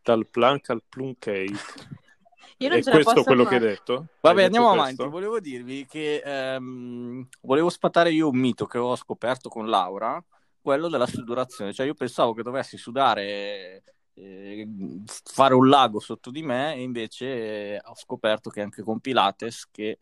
Dal 0.00 0.28
plank 0.28 0.70
al 0.70 0.82
plum 0.88 1.14
cake. 1.18 1.58
Io 2.58 2.68
non 2.68 2.78
e 2.78 2.82
questo 2.82 3.20
è 3.20 3.24
quello 3.24 3.44
fare. 3.44 3.58
che 3.58 3.64
hai 3.64 3.70
detto? 3.70 4.06
Vabbè, 4.20 4.40
hai 4.40 4.44
andiamo 4.46 4.70
avanti. 4.70 4.96
Questo? 4.96 5.10
Volevo 5.10 5.40
dirvi 5.40 5.86
che 5.86 6.22
ehm, 6.24 7.26
volevo 7.42 7.68
spattare 7.68 8.10
io 8.10 8.28
un 8.28 8.36
mito 8.38 8.66
che 8.66 8.78
ho 8.78 8.96
scoperto 8.96 9.48
con 9.48 9.68
Laura, 9.68 10.22
quello 10.60 10.88
della 10.88 11.06
sudorazione. 11.06 11.72
Cioè, 11.72 11.86
io 11.86 11.94
pensavo 11.94 12.32
che 12.32 12.42
dovessi 12.42 12.76
sudare 12.76 13.82
eh, 14.14 14.68
fare 15.24 15.54
un 15.54 15.68
lago 15.68 15.98
sotto 15.98 16.30
di 16.30 16.42
me 16.42 16.74
e 16.74 16.82
invece 16.82 17.26
eh, 17.26 17.80
ho 17.84 17.96
scoperto 17.96 18.50
che 18.50 18.60
anche 18.60 18.82
con 18.82 19.00
Pilates 19.00 19.68
che 19.70 19.98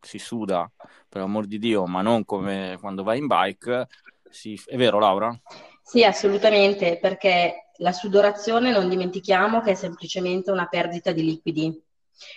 si 0.00 0.18
suda 0.18 0.70
per 1.08 1.20
amor 1.20 1.46
di 1.46 1.58
Dio 1.58 1.86
ma 1.86 2.00
non 2.00 2.24
come 2.24 2.78
quando 2.80 3.02
vai 3.02 3.18
in 3.18 3.26
bike 3.26 3.86
si... 4.30 4.58
è 4.64 4.76
vero 4.76 4.98
Laura? 4.98 5.38
Sì 5.82 6.04
assolutamente 6.04 6.98
perché 6.98 7.70
la 7.76 7.92
sudorazione 7.92 8.70
non 8.72 8.88
dimentichiamo 8.88 9.60
che 9.60 9.72
è 9.72 9.74
semplicemente 9.74 10.50
una 10.50 10.66
perdita 10.66 11.12
di 11.12 11.22
liquidi 11.22 11.82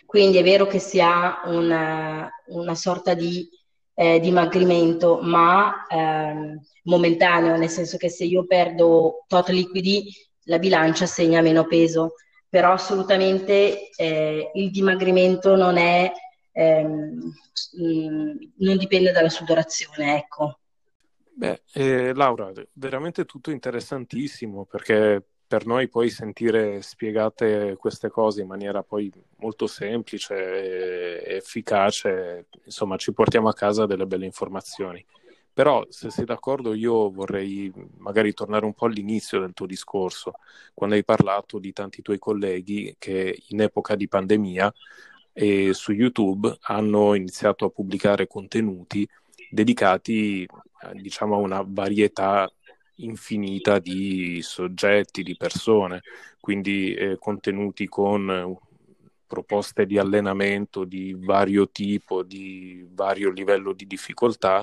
quindi 0.06 0.38
è 0.38 0.44
vero 0.44 0.66
che 0.68 0.80
si 0.80 1.00
ha 1.02 1.42
una, 1.46 2.30
una 2.48 2.76
sorta 2.76 3.14
di 3.14 3.48
eh, 3.96 4.20
dimagrimento 4.20 5.20
ma 5.22 5.86
eh, 5.88 6.60
momentaneo 6.84 7.56
nel 7.58 7.70
senso 7.70 7.98
che 7.98 8.10
se 8.10 8.24
io 8.24 8.46
perdo 8.46 9.26
tot 9.28 9.50
liquidi 9.50 10.12
la 10.46 10.60
bilancia 10.60 11.06
segna 11.06 11.42
meno 11.42 11.66
peso, 11.66 12.16
però 12.50 12.74
assolutamente 12.74 13.90
eh, 13.96 14.52
il 14.54 14.72
dimagrimento 14.72 15.56
non 15.56 15.78
è, 15.78 16.12
ehm, 16.52 17.34
mm, 17.82 18.32
non 18.58 18.78
dipende 18.78 19.12
dalla 19.12 19.30
sudorazione, 19.30 20.18
ecco. 20.18 20.60
Beh, 21.36 21.64
eh, 21.74 22.14
Laura, 22.14 22.52
veramente 22.74 23.26
tutto 23.26 23.50
interessantissimo 23.50 24.66
perché 24.66 25.30
per 25.54 25.68
noi 25.68 25.88
poi 25.88 26.10
sentire 26.10 26.82
spiegate 26.82 27.76
queste 27.78 28.10
cose 28.10 28.42
in 28.42 28.48
maniera 28.48 28.82
poi 28.82 29.12
molto 29.36 29.68
semplice 29.68 30.34
e 31.24 31.36
efficace, 31.36 32.48
insomma, 32.64 32.98
ci 32.98 33.14
portiamo 33.14 33.50
a 33.50 33.54
casa 33.54 33.86
delle 33.86 34.08
belle 34.08 34.26
informazioni. 34.26 35.06
Però, 35.54 35.86
se 35.90 36.10
sei 36.10 36.26
d'accordo, 36.26 36.74
io 36.74 37.12
vorrei 37.12 37.72
magari 37.98 38.34
tornare 38.34 38.66
un 38.66 38.74
po' 38.74 38.88
all'inizio 38.88 39.40
del 39.42 39.54
tuo 39.54 39.68
discorso, 39.68 40.32
quando 40.74 40.96
hai 40.96 41.04
parlato 41.04 41.60
di 41.60 41.72
tanti 41.72 42.02
tuoi 42.02 42.18
colleghi 42.18 42.96
che 42.98 43.40
in 43.50 43.62
epoca 43.62 43.94
di 43.94 44.08
pandemia 44.08 44.74
eh, 45.34 45.72
su 45.76 45.92
YouTube 45.92 46.52
hanno 46.62 47.14
iniziato 47.14 47.66
a 47.66 47.70
pubblicare 47.70 48.26
contenuti 48.26 49.08
dedicati, 49.52 50.48
diciamo, 50.94 51.36
a 51.36 51.38
una 51.38 51.64
varietà 51.64 52.52
infinita 52.96 53.80
di 53.80 54.42
soggetti, 54.42 55.24
di 55.24 55.36
persone, 55.36 56.02
quindi 56.40 56.94
eh, 56.94 57.18
contenuti 57.18 57.88
con 57.88 58.58
proposte 59.26 59.86
di 59.86 59.98
allenamento 59.98 60.84
di 60.84 61.16
vario 61.18 61.70
tipo, 61.70 62.22
di 62.22 62.86
vario 62.92 63.32
livello 63.32 63.74
di 63.74 63.88
difficoltà 63.88 64.62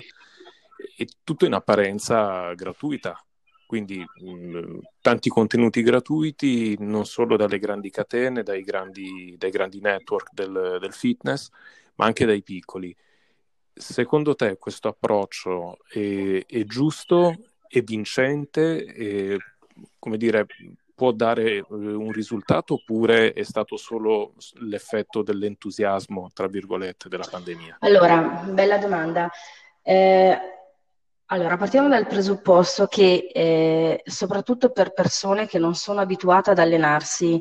e 0.96 1.08
tutto 1.25 1.44
in 1.44 1.54
apparenza 1.54 2.52
gratuita. 2.54 3.22
Quindi 3.66 3.99
mh, 3.99 4.78
tanti 5.00 5.28
contenuti 5.28 5.82
gratuiti, 5.82 6.76
non 6.80 7.04
solo 7.06 7.37
dalle 7.37 7.58
grandi 7.58 7.90
catene, 7.90 8.42
dai 8.42 8.62
grandi, 8.62 9.37
dai 9.38 9.50
grandi 9.50 9.80
network 9.80 10.32
del, 10.32 10.78
del 10.80 10.92
fitness, 10.92 11.50
ma 11.96 12.06
anche 12.06 12.25
dai 12.25 12.42
piccoli. 12.42 12.94
Secondo 13.72 14.34
te 14.34 14.56
questo 14.58 14.88
approccio 14.88 15.78
è, 15.88 16.44
è 16.46 16.64
giusto, 16.64 17.34
è 17.70 17.82
vincente, 17.82 18.84
è, 18.84 19.36
come 19.98 20.16
dire, 20.16 20.46
può 20.92 21.12
dare 21.12 21.58
eh, 21.58 21.64
un 21.68 22.10
risultato 22.10 22.74
oppure 22.74 23.32
è 23.32 23.44
stato 23.44 23.76
solo 23.76 24.34
l'effetto 24.58 25.22
dell'entusiasmo, 25.22 26.30
tra 26.34 26.48
virgolette, 26.48 27.08
della 27.08 27.26
pandemia? 27.30 27.76
Allora, 27.80 28.44
bella 28.50 28.78
domanda. 28.78 29.30
Eh, 29.82 30.38
allora, 31.26 31.56
partiamo 31.56 31.88
dal 31.88 32.08
presupposto 32.08 32.86
che 32.86 33.30
eh, 33.32 34.02
soprattutto 34.04 34.70
per 34.70 34.92
persone 34.92 35.46
che 35.46 35.60
non 35.60 35.76
sono 35.76 36.00
abituate 36.00 36.50
ad 36.50 36.58
allenarsi, 36.58 37.40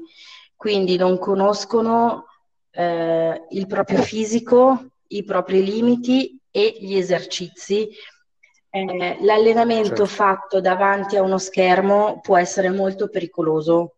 quindi 0.55 0.95
non 0.95 1.17
conoscono 1.17 2.27
eh, 2.69 3.45
il 3.50 3.65
proprio 3.65 4.01
fisico, 4.03 4.91
i 5.07 5.24
propri 5.24 5.63
limiti 5.63 6.39
e 6.51 6.77
gli 6.79 6.95
esercizi, 6.95 7.89
eh, 8.69 9.17
l'allenamento 9.21 9.88
certo. 9.89 10.05
fatto 10.05 10.61
davanti 10.61 11.15
a 11.15 11.23
uno 11.23 11.38
schermo 11.38 12.19
può 12.21 12.38
essere 12.38 12.69
molto 12.69 13.09
pericoloso 13.09 13.95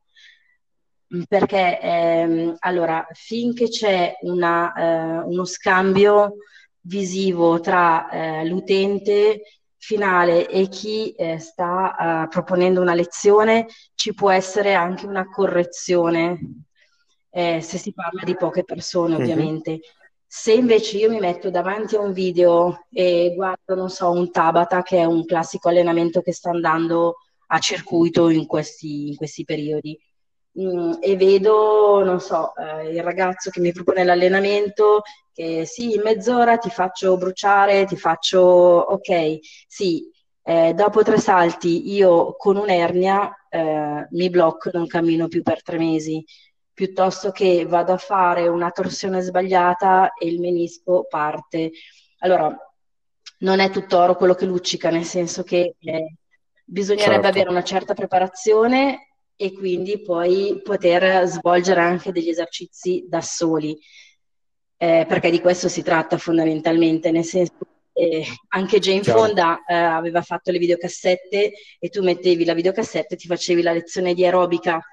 perché 1.27 1.79
ehm, 1.79 2.55
allora, 2.59 3.05
finché 3.11 3.67
c'è 3.67 4.13
una, 4.21 4.73
eh, 4.73 5.23
uno 5.25 5.43
scambio 5.43 6.37
visivo 6.81 7.59
tra 7.59 8.09
eh, 8.09 8.45
l'utente 8.45 9.41
finale 9.77 10.47
e 10.47 10.67
chi 10.67 11.11
eh, 11.11 11.39
sta 11.39 11.95
uh, 12.25 12.27
proponendo 12.29 12.81
una 12.81 12.93
lezione, 12.93 13.65
ci 13.95 14.13
può 14.13 14.29
essere 14.29 14.75
anche 14.75 15.07
una 15.07 15.27
correzione, 15.27 16.39
eh, 17.31 17.61
se 17.61 17.77
si 17.77 17.91
parla 17.91 18.21
di 18.23 18.35
poche 18.35 18.63
persone 18.63 19.15
mhm. 19.15 19.21
ovviamente. 19.21 19.71
Mm-hmm. 19.71 20.00
Se 20.33 20.53
invece 20.53 20.97
io 20.97 21.09
mi 21.09 21.19
metto 21.19 21.50
davanti 21.50 21.97
a 21.97 22.00
un 22.00 22.13
video 22.13 22.85
e 22.89 23.33
guardo, 23.35 23.75
non 23.75 23.89
so, 23.89 24.11
un 24.11 24.31
Tabata, 24.31 24.81
che 24.81 25.00
è 25.00 25.03
un 25.03 25.25
classico 25.25 25.67
allenamento 25.67 26.21
che 26.21 26.31
sta 26.31 26.51
andando 26.51 27.17
a 27.47 27.59
circuito 27.59 28.29
in 28.29 28.45
questi, 28.45 29.09
in 29.09 29.17
questi 29.17 29.43
periodi, 29.43 30.00
mm, 30.57 30.93
e 31.01 31.17
vedo, 31.17 32.01
non 32.05 32.21
so, 32.21 32.53
eh, 32.55 32.93
il 32.93 33.03
ragazzo 33.03 33.50
che 33.50 33.59
mi 33.59 33.73
propone 33.73 34.05
l'allenamento, 34.05 35.01
che 35.33 35.65
sì, 35.65 35.95
in 35.95 36.01
mezz'ora 36.01 36.57
ti 36.57 36.69
faccio 36.69 37.17
bruciare, 37.17 37.85
ti 37.85 37.97
faccio, 37.97 38.39
ok, 38.39 39.38
sì, 39.67 40.09
eh, 40.43 40.73
dopo 40.73 41.03
tre 41.03 41.17
salti 41.17 41.91
io 41.93 42.35
con 42.38 42.55
un'ernia 42.55 43.47
eh, 43.50 44.07
mi 44.11 44.29
blocco, 44.29 44.69
non 44.73 44.88
cammino 44.88 45.27
più 45.27 45.41
per 45.41 45.61
tre 45.61 45.77
mesi 45.77 46.23
piuttosto 46.81 47.29
che 47.29 47.63
vado 47.67 47.93
a 47.93 47.97
fare 47.97 48.47
una 48.47 48.71
torsione 48.71 49.21
sbagliata 49.21 50.13
e 50.13 50.25
il 50.25 50.39
menisco 50.39 51.05
parte. 51.07 51.69
Allora, 52.21 52.57
non 53.41 53.59
è 53.59 53.69
tutto 53.69 54.00
oro 54.00 54.15
quello 54.15 54.33
che 54.33 54.47
luccica, 54.47 54.89
nel 54.89 55.03
senso 55.03 55.43
che 55.43 55.75
eh, 55.77 56.15
bisognerebbe 56.65 57.21
certo. 57.21 57.27
avere 57.27 57.50
una 57.51 57.63
certa 57.63 57.93
preparazione 57.93 59.09
e 59.35 59.53
quindi 59.53 60.01
poi 60.01 60.59
poter 60.63 61.27
svolgere 61.27 61.81
anche 61.81 62.11
degli 62.11 62.29
esercizi 62.29 63.05
da 63.07 63.21
soli, 63.21 63.77
eh, 64.77 65.05
perché 65.07 65.29
di 65.29 65.39
questo 65.39 65.69
si 65.69 65.83
tratta 65.83 66.17
fondamentalmente, 66.17 67.11
nel 67.11 67.25
senso 67.25 67.53
eh, 67.93 68.25
anche 68.47 68.79
Jane 68.79 69.01
Chiaro. 69.01 69.19
Fonda 69.19 69.63
eh, 69.67 69.75
aveva 69.75 70.23
fatto 70.23 70.50
le 70.50 70.57
videocassette 70.57 71.51
e 71.77 71.89
tu 71.89 72.01
mettevi 72.01 72.43
la 72.43 72.55
videocassetta 72.55 73.13
e 73.13 73.17
ti 73.17 73.27
facevi 73.27 73.61
la 73.61 73.71
lezione 73.71 74.15
di 74.15 74.25
aerobica 74.25 74.83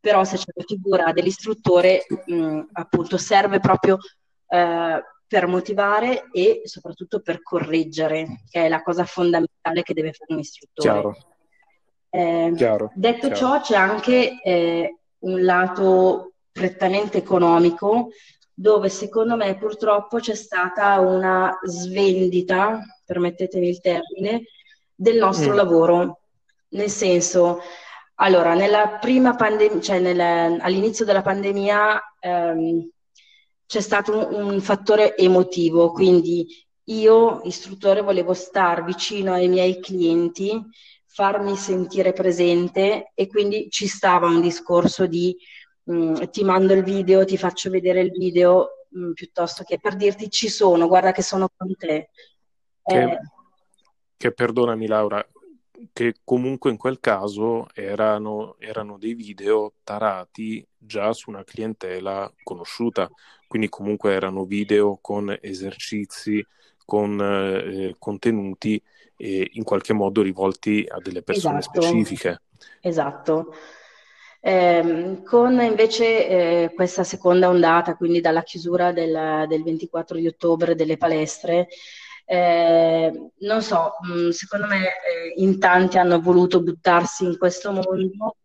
però 0.00 0.24
se 0.24 0.36
c'è 0.36 0.50
la 0.54 0.64
figura 0.66 1.12
dell'istruttore, 1.12 2.06
mh, 2.26 2.60
appunto, 2.72 3.16
serve 3.16 3.60
proprio 3.60 3.98
eh, 4.48 5.02
per 5.26 5.46
motivare 5.46 6.28
e 6.32 6.62
soprattutto 6.64 7.20
per 7.20 7.42
correggere, 7.42 8.42
che 8.48 8.64
è 8.64 8.68
la 8.68 8.82
cosa 8.82 9.04
fondamentale 9.04 9.82
che 9.82 9.94
deve 9.94 10.12
fare 10.12 10.32
un 10.32 10.38
istruttore. 10.38 10.90
Chiaro. 10.90 11.16
Eh, 12.10 12.52
Chiaro. 12.56 12.90
Detto 12.94 13.28
Chiaro. 13.28 13.34
ciò, 13.36 13.60
c'è 13.60 13.76
anche 13.76 14.40
eh, 14.42 14.96
un 15.20 15.44
lato 15.44 16.32
prettamente 16.50 17.18
economico, 17.18 18.08
dove 18.54 18.88
secondo 18.88 19.36
me 19.36 19.56
purtroppo 19.56 20.18
c'è 20.18 20.34
stata 20.34 20.98
una 20.98 21.56
svendita, 21.62 22.80
permettetemi 23.04 23.68
il 23.68 23.80
termine, 23.80 24.42
del 24.94 25.18
nostro 25.18 25.52
mm. 25.52 25.56
lavoro. 25.56 26.20
Nel 26.70 26.90
senso, 26.90 27.60
allora, 28.20 28.54
nella 28.54 28.98
prima 29.00 29.34
pandemia, 29.34 29.80
cioè 29.80 30.00
nel, 30.00 30.60
all'inizio 30.60 31.04
della 31.04 31.22
pandemia 31.22 32.00
ehm, 32.18 32.88
c'è 33.64 33.80
stato 33.80 34.28
un, 34.28 34.52
un, 34.52 34.60
fattore 34.60 35.16
emotivo, 35.16 35.92
quindi 35.92 36.46
io, 36.84 37.42
istruttore, 37.44 38.00
volevo 38.00 38.34
stare 38.34 38.82
vicino 38.82 39.34
ai 39.34 39.48
miei 39.48 39.78
clienti, 39.80 40.60
farmi 41.06 41.54
sentire 41.56 42.12
presente 42.12 43.12
e 43.14 43.28
quindi 43.28 43.68
ci 43.70 43.86
stava 43.86 44.26
un 44.26 44.40
discorso 44.40 45.06
di 45.06 45.36
mh, 45.84 45.94
mm, 45.94 46.14
ti 46.30 46.42
mando 46.44 46.72
il 46.72 46.82
video, 46.82 47.24
ti 47.24 47.36
faccio 47.36 47.70
vedere 47.70 48.00
il 48.00 48.10
video, 48.10 48.86
mh, 48.88 49.00
mm, 49.00 49.12
piuttosto 49.12 49.62
che 49.62 49.78
per 49.78 49.94
dirti 49.94 50.28
ci 50.28 50.48
sono, 50.48 50.88
guarda 50.88 51.12
che 51.12 51.22
sono 51.22 51.48
con 51.56 51.74
te. 51.76 52.10
Che, 52.82 53.02
eh, 53.02 53.18
che 54.16 54.32
perdonami 54.32 54.86
Laura, 54.86 55.24
che 55.92 56.16
comunque 56.24 56.70
in 56.70 56.76
quel 56.76 57.00
caso 57.00 57.66
erano, 57.74 58.56
erano, 58.58 58.98
dei 58.98 59.14
video 59.14 59.74
tarati 59.84 60.66
già 60.76 61.12
su 61.12 61.30
una 61.30 61.44
clientela 61.44 62.32
conosciuta, 62.42 63.10
quindi 63.46 63.68
comunque 63.68 64.12
erano 64.12 64.44
video 64.44 64.98
con 65.00 65.36
esercizi, 65.40 66.44
con 66.84 67.20
eh, 67.20 67.94
contenuti 67.98 68.82
eh, 69.16 69.50
in 69.52 69.64
qualche 69.64 69.92
modo 69.92 70.22
rivolti 70.22 70.86
a 70.88 70.98
delle 71.00 71.22
persone 71.22 71.58
esatto. 71.58 71.80
specifiche. 71.80 72.42
Esatto. 72.80 73.54
Eh, 74.40 75.20
con 75.24 75.60
invece 75.60 76.28
eh, 76.28 76.72
questa 76.74 77.02
seconda 77.02 77.48
ondata, 77.48 77.96
quindi 77.96 78.20
dalla 78.20 78.42
chiusura 78.42 78.92
del, 78.92 79.46
del 79.48 79.62
24 79.62 80.16
di 80.16 80.26
ottobre 80.28 80.74
delle 80.74 80.96
palestre, 80.96 81.68
eh, 82.30 83.30
non 83.38 83.62
so, 83.62 83.92
mm, 84.06 84.28
secondo 84.30 84.66
me 84.66 84.84
eh, 84.84 85.32
in 85.36 85.58
tanti 85.58 85.96
hanno 85.96 86.20
voluto 86.20 86.62
buttarsi 86.62 87.24
in 87.24 87.38
questo 87.38 87.72
mondo 87.72 88.36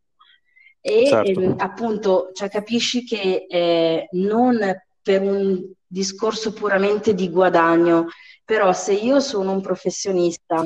e 0.80 1.08
certo. 1.08 1.42
eh, 1.42 1.54
appunto 1.58 2.30
cioè, 2.34 2.50
capisci 2.50 3.04
che 3.04 3.46
eh, 3.50 4.08
non 4.12 4.58
per 5.02 5.22
un 5.22 5.70
discorso 5.86 6.54
puramente 6.54 7.14
di 7.14 7.30
guadagno, 7.30 8.08
però 8.46 8.72
se 8.72 8.94
io 8.94 9.20
sono 9.20 9.52
un 9.52 9.60
professionista 9.62 10.66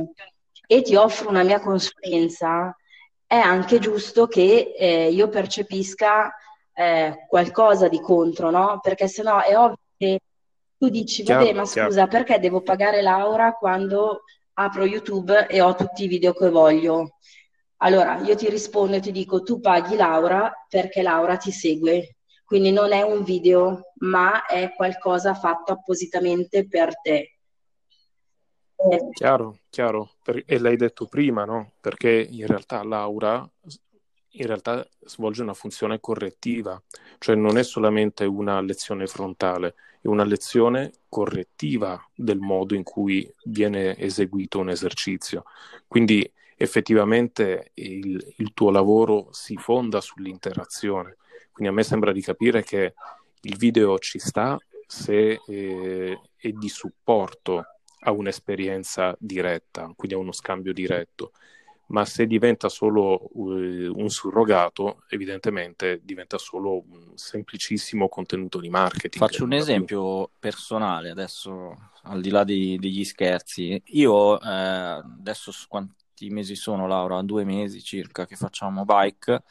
e 0.68 0.82
ti 0.84 0.96
offro 0.96 1.30
una 1.30 1.42
mia 1.42 1.60
consulenza, 1.60 2.76
è 3.26 3.38
anche 3.38 3.80
giusto 3.80 4.28
che 4.28 4.76
eh, 4.78 5.10
io 5.10 5.28
percepisca 5.28 6.32
eh, 6.72 7.26
qualcosa 7.28 7.88
di 7.88 8.00
contro, 8.00 8.52
no? 8.52 8.80
Perché 8.80 9.08
sennò 9.08 9.42
è 9.42 9.58
ovvio 9.58 9.80
che 9.98 10.20
tu 10.78 10.90
dici, 10.90 11.24
chiaro, 11.24 11.46
vabbè, 11.46 11.56
ma 11.56 11.66
scusa, 11.66 11.90
chiaro. 11.90 12.08
perché 12.08 12.40
devo 12.40 12.62
pagare 12.62 13.02
Laura 13.02 13.54
quando 13.54 14.24
apro 14.54 14.86
YouTube 14.86 15.48
e 15.48 15.62
ho 15.62 15.76
tutti 15.76 16.04
i 16.04 16.08
video 16.08 16.34
che 16.34 16.50
voglio? 16.50 17.18
Allora, 17.78 18.20
io 18.20 18.36
ti 18.36 18.50
rispondo 18.50 18.96
e 18.96 19.00
ti 19.00 19.12
dico, 19.12 19.44
tu 19.44 19.60
paghi 19.60 19.96
Laura 19.96 20.52
perché 20.68 21.02
Laura 21.02 21.38
ti 21.38 21.52
segue. 21.52 22.18
Quindi 22.44 22.72
non 22.72 22.94
è 22.94 23.02
un 23.02 23.24
video, 23.24 23.92
ma 24.00 24.46
è 24.46 24.74
qualcosa 24.74 25.34
fatto 25.34 25.74
appositamente 25.74 26.68
per 26.68 27.00
te. 27.02 27.38
Chiaro, 29.12 29.60
chiaro. 29.70 30.12
e 30.46 30.60
l'hai 30.60 30.78
detto 30.78 31.08
prima, 31.08 31.44
no? 31.44 31.74
Perché 31.82 32.10
in 32.30 32.46
realtà 32.48 32.84
Laura 32.84 33.48
in 34.38 34.48
realtà 34.48 34.88
svolge 35.02 35.42
una 35.42 35.54
funzione 35.54 36.00
correttiva, 36.00 36.82
cioè 37.20 37.36
non 37.36 37.58
è 37.58 37.64
solamente 37.64 38.26
una 38.26 38.62
lezione 38.62 39.08
frontale, 39.08 39.76
è 40.02 40.08
una 40.08 40.24
lezione 40.24 40.92
correttiva 41.10 42.00
del 42.14 42.40
modo 42.40 42.76
in 42.76 42.84
cui 42.84 43.30
viene 43.46 43.98
eseguito 43.98 44.60
un 44.60 44.70
esercizio. 44.70 45.44
Quindi 45.88 46.30
effettivamente 46.56 47.72
il, 47.76 48.34
il 48.38 48.54
tuo 48.54 48.72
lavoro 48.72 49.30
si 49.32 49.56
fonda 49.58 50.02
sull'interazione. 50.02 51.18
Quindi 51.52 51.74
a 51.74 51.76
me 51.76 51.84
sembra 51.84 52.12
di 52.12 52.22
capire 52.22 52.64
che 52.64 52.94
il 53.42 53.58
video 53.58 53.98
ci 54.00 54.20
sta 54.20 54.58
se 54.86 55.42
eh, 55.46 56.20
è 56.36 56.50
di 56.50 56.70
supporto 56.70 57.66
a 58.02 58.12
un'esperienza 58.12 59.16
diretta, 59.20 59.92
quindi 59.96 60.16
a 60.16 60.20
uno 60.20 60.32
scambio 60.32 60.72
diretto 60.72 61.32
ma 61.88 62.04
se 62.06 62.26
diventa 62.26 62.70
solo 62.70 63.30
uh, 63.34 63.92
un 63.96 64.10
surrogato, 64.10 65.04
evidentemente 65.10 66.02
diventa 66.04 66.38
solo 66.38 66.84
un 66.90 67.12
semplicissimo 67.16 68.10
contenuto 68.10 68.60
di 68.60 68.70
marketing. 68.70 69.24
Faccio 69.24 69.44
un 69.46 69.54
esempio 69.54 70.32
personale 70.38 71.10
adesso, 71.10 71.92
al 72.04 72.22
di 72.22 72.30
là 72.30 72.44
di, 72.44 72.78
degli 72.78 73.04
scherzi. 73.06 73.82
Io 73.86 74.40
eh, 74.40 74.48
adesso 74.50 75.52
quanti 75.68 76.30
mesi 76.30 76.56
sono, 76.56 76.88
Laura? 76.88 77.22
Due 77.22 77.46
mesi 77.46 77.82
circa 77.82 78.26
che 78.26 78.36
facciamo 78.36 78.84
bike. 78.84 79.44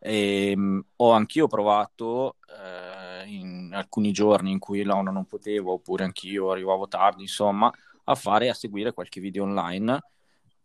E, 0.00 0.54
um, 0.56 0.82
ho 0.96 1.10
anch'io 1.12 1.46
provato 1.46 2.36
eh, 2.48 3.28
in 3.28 3.70
alcuni 3.72 4.10
giorni 4.10 4.50
in 4.50 4.58
cui 4.58 4.82
Laura 4.82 5.12
non 5.12 5.26
potevo, 5.26 5.74
oppure 5.74 6.04
anch'io 6.04 6.50
arrivavo 6.50 6.88
tardi, 6.88 7.22
insomma, 7.22 7.72
a 8.04 8.14
fare 8.16 8.48
a 8.48 8.54
seguire 8.54 8.92
qualche 8.92 9.20
video 9.20 9.44
online 9.44 10.00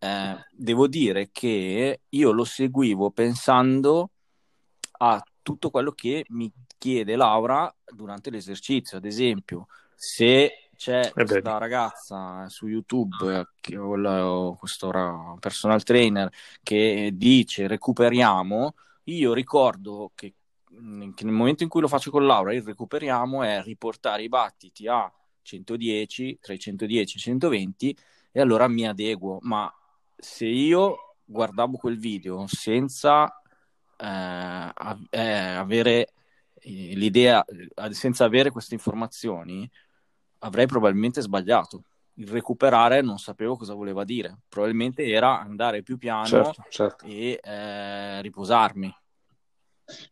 eh, 0.04 0.46
devo 0.52 0.88
dire 0.88 1.30
che 1.32 2.02
io 2.10 2.32
lo 2.32 2.44
seguivo 2.44 3.12
pensando 3.12 4.10
a 4.98 5.24
tutto 5.42 5.70
quello 5.70 5.92
che 5.92 6.26
mi 6.30 6.52
chiede 6.78 7.16
Laura 7.16 7.74
durante 7.86 8.30
l'esercizio. 8.30 8.98
Ad 8.98 9.06
esempio, 9.06 9.68
se 9.96 10.70
c'è 10.76 11.06
eh 11.06 11.12
questa 11.14 11.58
ragazza 11.58 12.50
su 12.50 12.68
YouTube, 12.68 13.52
che 13.62 13.78
ho 13.78 14.56
questo 14.56 15.38
personal 15.40 15.84
trainer, 15.84 16.30
che 16.62 17.12
dice 17.14 17.68
recuperiamo, 17.68 18.74
io 19.06 19.34
ricordo 19.34 20.12
che, 20.14 20.34
che 20.68 21.24
nel 21.24 21.34
momento 21.34 21.64
in 21.64 21.70
cui 21.70 21.80
lo 21.80 21.88
faccio 21.88 22.12
con 22.12 22.26
Laura, 22.26 22.54
il 22.54 22.62
recuperiamo 22.62 23.42
è 23.44 23.64
riportare 23.64 24.24
i 24.24 24.28
battiti 24.28 24.86
a 24.86 25.10
110, 25.44 26.40
tra 26.42 26.54
i 26.54 26.60
110 26.60 27.16
e 27.16 27.20
i 27.20 27.22
120 27.22 27.98
e 28.34 28.42
allora 28.42 28.68
mi 28.68 28.86
adeguo. 28.86 29.38
Ma 29.44 29.74
se 30.16 30.46
io 30.46 31.16
guardavo 31.24 31.78
quel 31.78 31.98
video 31.98 32.46
senza 32.48 33.42
eh, 33.98 34.74
eh, 35.10 35.20
avere 35.20 36.14
eh, 36.56 36.94
l'idea, 36.96 37.44
eh, 37.46 37.94
senza 37.94 38.26
avere 38.26 38.52
queste 38.52 38.74
informazioni, 38.74 39.70
avrei 40.40 40.66
probabilmente 40.66 41.22
sbagliato. 41.22 41.84
Il 42.16 42.28
recuperare 42.28 43.02
non 43.02 43.18
sapevo 43.18 43.58
cosa 43.58 43.74
voleva 43.74 44.04
dire. 44.04 44.38
Probabilmente 44.48 45.06
era 45.06 45.40
andare 45.40 45.82
più 45.82 45.98
piano 45.98 46.26
certo, 46.26 46.64
certo. 46.70 47.06
e 47.06 47.40
eh, 47.42 48.22
riposarmi. 48.22 48.96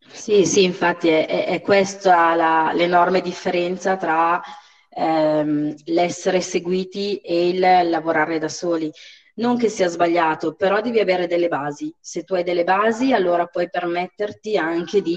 Sì, 0.08 0.44
sì, 0.44 0.64
infatti 0.64 1.08
è, 1.08 1.26
è, 1.26 1.46
è 1.46 1.60
questa 1.60 2.34
la, 2.34 2.72
l'enorme 2.74 3.20
differenza 3.20 3.96
tra 3.96 4.40
ehm, 4.90 5.74
l'essere 5.84 6.40
seguiti 6.40 7.18
e 7.18 7.48
il 7.50 7.60
lavorare 7.88 8.38
da 8.38 8.48
soli. 8.48 8.90
Non 9.34 9.56
che 9.56 9.68
sia 9.68 9.88
sbagliato, 9.88 10.54
però 10.54 10.80
devi 10.80 11.00
avere 11.00 11.26
delle 11.26 11.48
basi. 11.48 11.92
Se 11.98 12.22
tu 12.22 12.34
hai 12.34 12.44
delle 12.44 12.64
basi, 12.64 13.12
allora 13.12 13.46
puoi 13.46 13.70
permetterti 13.70 14.56
anche 14.58 15.00
di 15.00 15.16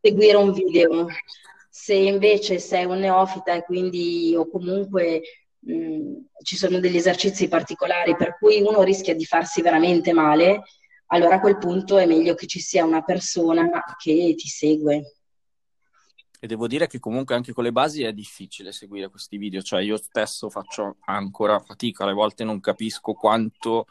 seguire 0.00 0.36
un 0.36 0.52
video. 0.52 1.06
Se 1.68 1.94
invece 1.94 2.58
sei 2.58 2.84
un 2.86 2.98
neofita 2.98 3.54
e 3.54 3.64
quindi 3.64 4.34
o 4.36 4.48
comunque 4.48 5.20
mh, 5.58 6.12
ci 6.42 6.56
sono 6.56 6.80
degli 6.80 6.96
esercizi 6.96 7.48
particolari 7.48 8.16
per 8.16 8.36
cui 8.38 8.60
uno 8.60 8.82
rischia 8.82 9.14
di 9.14 9.24
farsi 9.24 9.62
veramente 9.62 10.12
male, 10.12 10.62
allora 11.06 11.36
a 11.36 11.40
quel 11.40 11.58
punto 11.58 11.98
è 11.98 12.06
meglio 12.06 12.34
che 12.34 12.46
ci 12.46 12.58
sia 12.58 12.84
una 12.84 13.02
persona 13.02 13.68
che 13.98 14.34
ti 14.36 14.48
segue. 14.48 15.16
E 16.44 16.48
devo 16.48 16.66
dire 16.66 16.88
che 16.88 16.98
comunque 16.98 17.36
anche 17.36 17.52
con 17.52 17.62
le 17.62 17.70
basi 17.70 18.02
è 18.02 18.12
difficile 18.12 18.72
seguire 18.72 19.08
questi 19.08 19.36
video, 19.36 19.62
cioè 19.62 19.80
io 19.80 19.96
stesso 19.96 20.50
faccio 20.50 20.96
ancora 21.04 21.60
fatica, 21.60 22.02
alle 22.02 22.14
volte 22.14 22.42
non 22.42 22.58
capisco 22.58 23.12
quanto, 23.12 23.86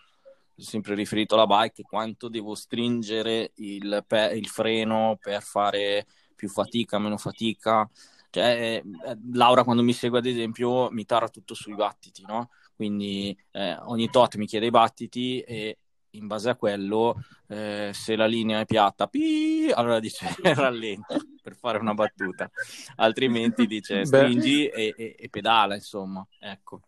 sempre 0.57 0.93
riferito 0.93 1.35
alla 1.35 1.47
bike, 1.47 1.83
quanto 1.83 2.27
devo 2.27 2.53
stringere 2.53 3.53
il, 3.55 4.03
pe- 4.05 4.33
il 4.35 4.47
freno 4.47 5.17
per 5.21 5.41
fare 5.41 6.05
più 6.35 6.49
fatica, 6.49 6.99
meno 6.99 7.15
fatica. 7.15 7.89
Cioè, 8.29 8.81
eh, 8.83 9.17
Laura 9.31 9.63
quando 9.63 9.81
mi 9.81 9.93
segue 9.93 10.19
ad 10.19 10.25
esempio 10.25 10.91
mi 10.91 11.05
tara 11.05 11.29
tutto 11.29 11.53
sui 11.53 11.73
battiti, 11.73 12.23
no? 12.27 12.49
Quindi 12.75 13.33
eh, 13.51 13.77
ogni 13.83 14.09
tot 14.09 14.35
mi 14.35 14.45
chiede 14.45 14.65
i 14.65 14.71
battiti 14.71 15.39
e 15.39 15.77
in 16.11 16.27
base 16.27 16.49
a 16.49 16.55
quello, 16.55 17.21
eh, 17.47 17.91
se 17.93 18.15
la 18.15 18.25
linea 18.25 18.59
è 18.61 18.65
piatta, 18.65 19.07
pii, 19.07 19.71
allora 19.71 19.99
dice 19.99 20.27
rallenta 20.55 21.17
per 21.41 21.55
fare 21.55 21.77
una 21.77 21.93
battuta, 21.93 22.49
altrimenti 22.97 23.65
dice 23.67 24.05
stringi 24.05 24.67
e, 24.67 24.93
e, 24.97 25.15
e, 25.17 25.29
pedala, 25.29 25.75
insomma, 25.75 26.25
ecco. 26.39 26.81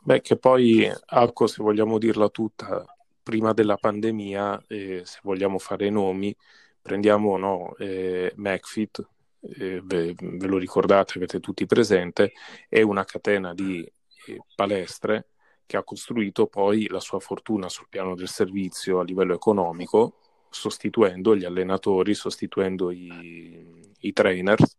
Beh, 0.00 0.20
che 0.20 0.36
poi, 0.36 0.90
Alco, 1.06 1.46
se 1.46 1.62
vogliamo 1.62 1.98
dirla 1.98 2.28
tutta, 2.28 2.84
prima 3.22 3.52
della 3.52 3.76
pandemia, 3.76 4.64
eh, 4.68 5.02
se 5.04 5.20
vogliamo 5.22 5.58
fare 5.58 5.88
nomi, 5.90 6.34
prendiamo 6.80 7.36
no, 7.36 7.74
eh, 7.78 8.32
McFit, 8.36 9.06
eh, 9.40 9.80
ve, 9.82 10.14
ve, 10.16 10.46
lo 10.46 10.58
ricordate, 10.58 11.14
avete 11.16 11.40
tutti 11.40 11.66
presente, 11.66 12.32
è 12.68 12.82
una 12.82 13.04
catena 13.04 13.54
di 13.54 13.82
eh, 14.26 14.40
palestre 14.54 15.31
che 15.72 15.78
ha 15.78 15.84
costruito 15.84 16.48
poi 16.48 16.86
la 16.88 17.00
sua 17.00 17.18
fortuna 17.18 17.66
sul 17.70 17.86
piano 17.88 18.14
del 18.14 18.28
servizio 18.28 19.00
a 19.00 19.04
livello 19.04 19.32
economico, 19.32 20.18
sostituendo 20.50 21.34
gli 21.34 21.46
allenatori, 21.46 22.12
sostituendo 22.12 22.90
i, 22.90 23.94
i 24.00 24.12
trainers 24.12 24.76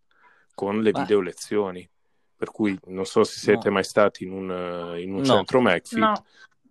con 0.53 0.84
le 0.84 0.91
video 0.91 1.19
lezioni. 1.19 1.89
Per 2.36 2.51
cui 2.51 2.77
non 2.88 3.06
so 3.06 3.23
se 3.23 3.39
siete 3.39 3.69
no. 3.69 3.73
mai 3.73 3.84
stati 3.84 4.23
in 4.23 4.34
un, 4.34 4.95
in 4.99 5.13
un 5.13 5.21
no. 5.21 5.25
centro 5.25 5.62
McFit, 5.62 5.97
no 5.97 6.13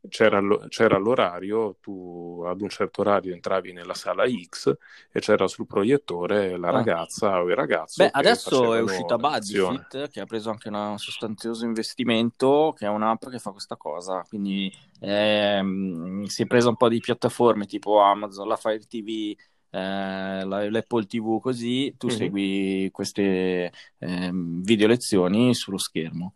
c'era, 0.09 0.41
c'era, 0.69 0.99
l'orario, 0.99 1.77
tu 1.81 2.43
ad 2.47 2.61
un 2.61 2.69
certo 2.69 3.03
orario 3.03 3.33
entravi 3.33 3.73
nella 3.73 3.95
sala 3.95 4.25
X 4.29 4.75
e 5.11 5.21
c'era 5.21 5.47
sul 5.47 5.67
proiettore 5.67 6.57
la 6.57 6.69
ah. 6.69 6.73
ragazza 6.73 7.41
o 7.41 7.49
il 7.49 7.55
ragazzo. 7.55 8.03
Beh, 8.03 8.11
adesso 8.13 8.75
è 8.75 8.81
uscita 8.81 9.17
BuddyFit 9.17 10.11
che 10.11 10.21
ha 10.21 10.27
preso 10.27 10.51
anche 10.51 10.69
un 10.69 10.95
sostanzioso 10.99 11.65
investimento, 11.65 12.75
che 12.77 12.87
è 12.87 12.89
un'app 12.89 13.29
che 13.29 13.39
fa 13.39 13.51
questa 13.53 13.77
cosa, 13.77 14.25
quindi 14.29 14.73
ehm, 15.01 16.25
si 16.25 16.43
è 16.43 16.47
presa 16.47 16.69
un 16.69 16.77
po' 16.77 16.89
di 16.89 16.99
piattaforme 16.99 17.67
tipo 17.67 18.01
Amazon, 18.01 18.49
la 18.49 18.57
Fire 18.57 18.81
TV, 18.81 19.37
eh, 19.71 20.45
l'Apple 20.45 21.07
TV 21.07 21.41
così, 21.41 21.95
tu 21.97 22.09
mm-hmm. 22.09 22.17
segui 22.17 22.89
queste 22.93 23.73
eh, 23.99 24.31
video 24.33 24.87
lezioni 24.87 25.55
sullo 25.55 25.79
schermo. 25.79 26.35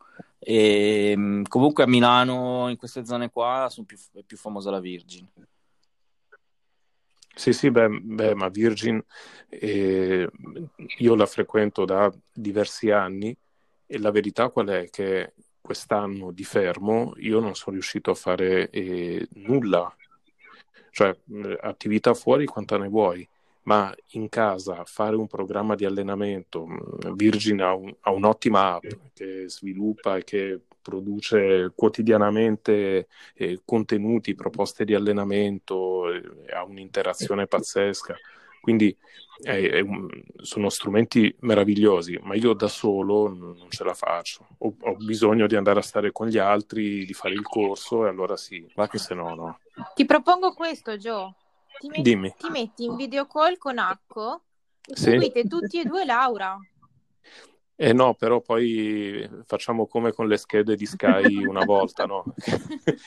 E 0.49 1.11
ehm, 1.11 1.43
comunque 1.49 1.83
a 1.83 1.89
Milano, 1.89 2.69
in 2.69 2.77
queste 2.77 3.05
zone 3.05 3.31
qua, 3.31 3.69
più, 3.85 3.97
è 4.13 4.23
più 4.23 4.37
famosa 4.37 4.71
la 4.71 4.79
Virgin. 4.79 5.29
Sì, 7.35 7.53
sì, 7.53 7.73
beh, 7.73 7.89
beh 7.89 8.35
ma 8.37 8.49
Virgin 8.49 9.03
eh, 9.49 10.31
io 10.99 11.15
la 11.17 11.27
frequento 11.27 11.85
da 11.85 12.13
diversi 12.33 12.93
anni 12.93 13.37
e 13.87 13.99
la 13.99 14.13
verità 14.13 14.49
qual 14.51 14.69
è? 14.69 14.89
Che 14.89 15.35
quest'anno 15.61 16.31
di 16.31 16.45
fermo 16.45 17.15
io 17.17 17.41
non 17.41 17.57
sono 17.57 17.75
riuscito 17.75 18.13
a 18.13 18.15
fare 18.15 18.71
eh, 18.71 19.27
nulla, 19.33 19.93
cioè 20.93 21.15
attività 21.61 22.15
fuori 22.15 22.47
quanta 22.47 22.79
ne 22.79 22.87
vuoi 22.87 23.29
ma 23.67 23.95
in 24.11 24.29
casa 24.29 24.85
fare 24.85 25.17
un 25.17 25.27
programma 25.27 25.75
di 25.75 25.85
allenamento, 25.85 26.67
mm, 26.67 27.15
Virgin 27.15 27.61
ha, 27.61 27.75
un, 27.75 27.95
ha 28.01 28.11
un'ottima 28.13 28.75
app 28.75 28.85
che 29.13 29.49
sviluppa 29.49 30.17
e 30.17 30.25
che 30.25 30.61
produce 30.81 31.73
quotidianamente 31.75 33.09
eh, 33.35 33.61
contenuti, 33.65 34.37
proposte 34.37 34.85
di 34.85 34.95
allenamento, 34.95 36.13
eh, 36.13 36.23
ha 36.53 36.63
un'interazione 36.65 37.47
pazzesca. 37.47 38.17
Quindi 38.61 38.97
un, 39.45 40.09
sono 40.37 40.69
strumenti 40.69 41.35
meravigliosi, 41.41 42.19
ma 42.23 42.35
io 42.35 42.53
da 42.53 42.69
solo 42.69 43.29
non 43.29 43.67
ce 43.69 43.85
la 43.85 43.95
faccio. 43.95 44.47
Ho, 44.59 44.75
ho, 44.79 44.95
bisogno 44.97 45.47
di 45.47 45.57
andare 45.57 45.81
a 45.81 45.83
stare 45.83 46.13
con 46.13 46.29
gli 46.29 46.39
altri, 46.39 47.05
di 47.05 47.13
fare 47.13 47.35
il 47.35 47.43
corso 47.43 48.07
e 48.07 48.09
allora 48.09 48.37
sì, 48.37 48.67
ma 48.77 48.89
che 48.89 48.99
se 48.99 49.15
no, 49.15 49.35
no. 49.35 49.59
Ti 49.95 50.05
propongo 50.05 50.53
questo, 50.55 50.97
Joe. 50.97 51.35
Ti 51.79 51.89
metti, 51.89 52.03
Dimmi. 52.03 52.35
ti 52.39 52.51
metti 52.51 52.85
in 52.85 52.97
video 52.97 53.27
call 53.27 53.59
con 53.59 53.79
Acco 53.79 54.43
e 54.87 54.97
sì. 54.97 55.11
seguite 55.11 55.45
tutti 55.45 55.81
e 55.81 55.85
due 55.85 56.05
Laura. 56.05 56.59
Eh 57.79 57.93
no, 57.93 58.15
però 58.15 58.41
poi 58.41 59.29
facciamo 59.45 59.87
come 59.87 60.11
con 60.11 60.27
le 60.27 60.39
schede 60.39 60.77
di 60.77 60.87
Sky 60.87 61.45
una 61.45 61.67
volta, 61.67 62.07
no? 62.07 62.25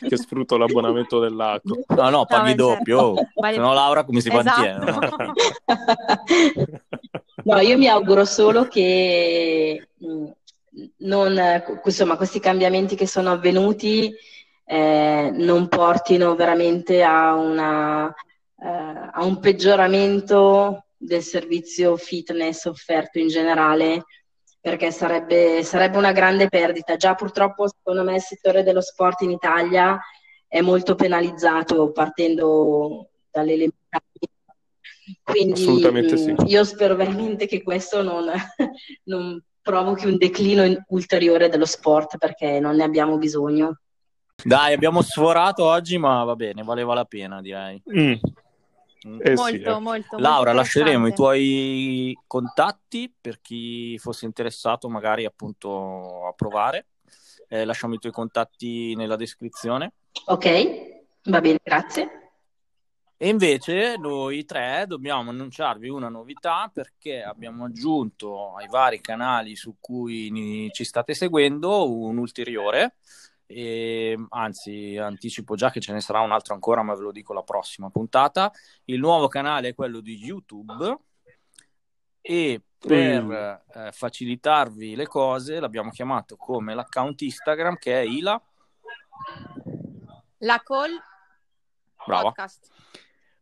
che 0.08 0.16
sfrutto 0.16 0.58
l'abbonamento 0.58 1.20
dell'acqua. 1.20 1.76
No, 1.88 2.10
no, 2.10 2.26
paghi 2.26 2.54
no, 2.54 2.68
doppio. 2.68 3.16
Certo. 3.16 3.32
Vale... 3.42 3.56
Se 3.56 3.60
no 3.60 3.74
Laura 3.74 4.04
come 4.04 4.22
si 4.22 4.30
esatto. 4.30 4.62
mantiene? 4.62 4.94
no, 7.46 7.60
io 7.62 7.78
mi 7.80 7.88
auguro 7.88 8.26
solo 8.26 8.66
che 8.66 9.88
mm, 10.06 10.26
non, 10.98 11.64
insomma, 11.84 12.16
questi 12.16 12.40
cambiamenti 12.40 12.96
che 12.96 13.08
sono 13.08 13.32
avvenuti 13.32 14.14
eh, 14.66 15.32
non 15.34 15.68
portino 15.68 16.36
veramente 16.36 17.02
a 17.02 17.34
una 17.34 18.14
a 18.62 19.24
un 19.24 19.40
peggioramento 19.40 20.86
del 20.98 21.22
servizio 21.22 21.96
fitness 21.96 22.66
offerto 22.66 23.20
in 23.20 23.28
generale, 23.28 24.06
perché 24.60 24.92
sarebbe, 24.92 25.64
sarebbe 25.64 25.98
una 25.98 26.12
grande 26.12 26.50
perdita. 26.50 26.98
Già 26.98 27.16
purtroppo, 27.16 27.68
secondo 27.68 28.04
me, 28.04 28.16
il 28.16 28.22
settore 28.22 28.64
dello 28.64 28.82
sport 28.82 29.22
in 29.22 29.32
Italia 29.32 30.00
è 30.48 30.62
molto 30.62 30.96
penalizzato 30.96 31.92
partendo 31.92 33.10
dalle 33.32 33.54
elementari. 33.54 34.04
Quindi 35.24 36.18
sì. 36.18 36.36
io 36.46 36.64
spero 36.64 36.96
veramente 36.96 37.48
che 37.48 37.64
questo 37.64 38.04
non, 38.04 38.30
non 39.06 39.42
provochi 39.62 40.08
un 40.08 40.18
declino 40.18 40.84
ulteriore 40.90 41.50
dello 41.50 41.66
sport 41.66 42.18
perché 42.18 42.60
non 42.60 42.76
ne 42.76 42.84
abbiamo 42.84 43.18
bisogno. 43.18 43.80
Dai, 44.44 44.74
abbiamo 44.74 45.02
sforato 45.02 45.66
oggi, 45.66 45.98
ma 45.98 46.24
va 46.24 46.36
bene, 46.36 46.64
valeva 46.64 46.94
la 46.94 47.06
pena, 47.06 47.42
direi. 47.42 47.82
Mm. 47.94 48.14
Eh 49.02 49.34
molto, 49.36 49.44
sì, 49.46 49.62
eh. 49.62 49.80
molto, 49.80 50.18
Laura, 50.18 50.52
lasceremo 50.52 51.08
i 51.08 51.14
tuoi 51.14 52.18
contatti 52.28 53.14
per 53.20 53.40
chi 53.42 53.98
fosse 53.98 54.26
interessato 54.26 54.90
magari 54.90 55.26
appunto 55.26 56.28
a 56.28 56.34
provare. 56.34 56.88
Eh, 57.48 57.66
lasciamo 57.66 57.96
i 57.96 58.00
tuoi 58.00 58.12
contatti 58.12 58.94
nella 58.96 59.16
descrizione 59.16 59.94
Ok, 60.26 60.48
va 61.24 61.42
bene, 61.42 61.60
grazie. 61.64 62.10
E 63.18 63.28
invece 63.28 63.98
noi 63.98 64.46
tre 64.46 64.86
dobbiamo 64.88 65.30
annunciarvi 65.30 65.90
una 65.90 66.08
novità 66.08 66.70
perché 66.74 67.22
abbiamo 67.22 67.66
aggiunto 67.66 68.56
ai 68.56 68.68
vari 68.68 69.02
canali 69.02 69.56
su 69.56 69.76
cui 69.80 70.70
ci 70.72 70.84
state 70.86 71.14
seguendo 71.14 71.92
un 71.92 72.18
ulteriore. 72.18 72.96
E, 73.52 74.16
anzi, 74.30 74.96
anticipo 74.98 75.56
già 75.56 75.72
che 75.72 75.80
ce 75.80 75.92
ne 75.92 76.02
sarà 76.02 76.20
un 76.20 76.32
altro 76.32 76.54
ancora, 76.54 76.84
ma 76.84 76.94
ve 76.94 77.02
lo 77.02 77.12
dico 77.12 77.34
la 77.34 77.42
prossima 77.42 77.90
puntata. 77.90 78.52
Il 78.86 79.00
nuovo 79.00 79.28
canale 79.28 79.70
è 79.70 79.74
quello 79.74 80.02
di 80.02 80.16
YouTube 80.18 81.00
e 82.22 82.62
per 82.78 83.24
mm. 83.24 83.32
eh, 83.32 83.92
facilitarvi 83.92 84.96
le 84.96 85.08
cose 85.08 85.60
l'abbiamo 85.60 85.90
chiamato 85.90 86.38
come 86.38 86.74
l'account 86.74 87.22
Instagram 87.22 87.76
che 87.78 88.02
è 88.02 88.06
Ila 88.06 88.42
la 90.38 90.62
call 90.64 90.92
Brava. 92.06 92.32
podcast 92.32 92.70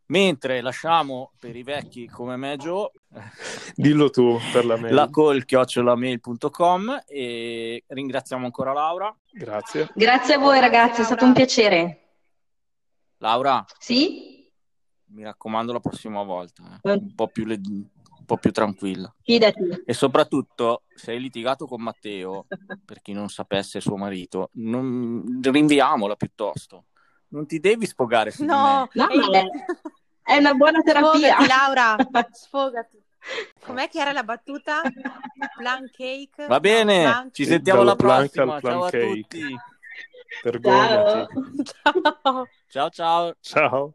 mentre 0.07 0.61
lasciamo 0.61 1.31
per 1.39 1.55
i 1.55 1.63
vecchi 1.63 2.07
come 2.07 2.35
me 2.37 2.55
Gio 2.57 2.91
dillo 3.75 4.09
tu 4.09 4.37
per 4.51 4.65
la 4.65 4.77
mail 4.77 4.93
la 4.93 5.09
call 5.09 5.43
chiocciolamail.com 5.43 7.03
e 7.05 7.83
ringraziamo 7.87 8.45
ancora 8.45 8.73
Laura 8.73 9.15
grazie 9.31 9.89
grazie 9.93 10.35
a 10.35 10.39
voi 10.39 10.59
ragazzi 10.59 11.01
è 11.01 11.03
stato 11.03 11.25
un 11.25 11.33
piacere 11.33 12.01
Laura 13.17 13.65
sì? 13.77 14.49
mi 15.09 15.23
raccomando 15.23 15.73
la 15.73 15.79
prossima 15.79 16.23
volta 16.23 16.79
eh. 16.81 16.91
un 16.91 17.13
po' 17.15 17.27
più 17.27 17.45
le 17.45 17.59
po' 18.27 18.37
più 18.37 18.51
tranquilla. 18.51 19.11
Fidati. 19.21 19.83
E 19.85 19.93
soprattutto, 19.93 20.83
se 20.93 21.11
hai 21.11 21.19
litigato 21.19 21.65
con 21.65 21.81
Matteo, 21.81 22.45
per 22.85 23.01
chi 23.01 23.13
non 23.13 23.29
sapesse 23.29 23.79
suo 23.79 23.95
marito, 23.95 24.49
non... 24.55 25.39
rinviamola 25.41 26.15
piuttosto. 26.15 26.87
Non 27.29 27.47
ti 27.47 27.59
devi 27.59 27.85
sfogare 27.87 28.31
su 28.31 28.43
no, 28.43 28.87
no, 28.91 29.07
è... 29.31 29.43
è 30.27 30.35
una 30.35 30.53
buona 30.53 30.81
terapia. 30.81 31.35
Sfogati, 31.35 31.47
Laura, 31.47 31.95
sfogati. 32.31 33.01
Com'è 33.65 33.87
che 33.87 33.99
era 33.99 34.11
la 34.11 34.23
battuta? 34.23 34.81
Plan 35.55 35.89
cake? 35.89 36.47
Va 36.47 36.59
bene, 36.59 37.03
no, 37.03 37.09
plan... 37.09 37.29
ci 37.31 37.45
sentiamo 37.45 37.81
alla 37.81 37.95
prossima. 37.95 38.59
Ciao 38.59 38.83
a 38.83 38.89
cake. 38.89 39.21
tutti. 39.21 39.55
Vergognati. 40.43 41.33
Ciao. 41.63 42.47
ciao 42.67 42.89
ciao. 42.89 43.35
Ciao. 43.39 43.93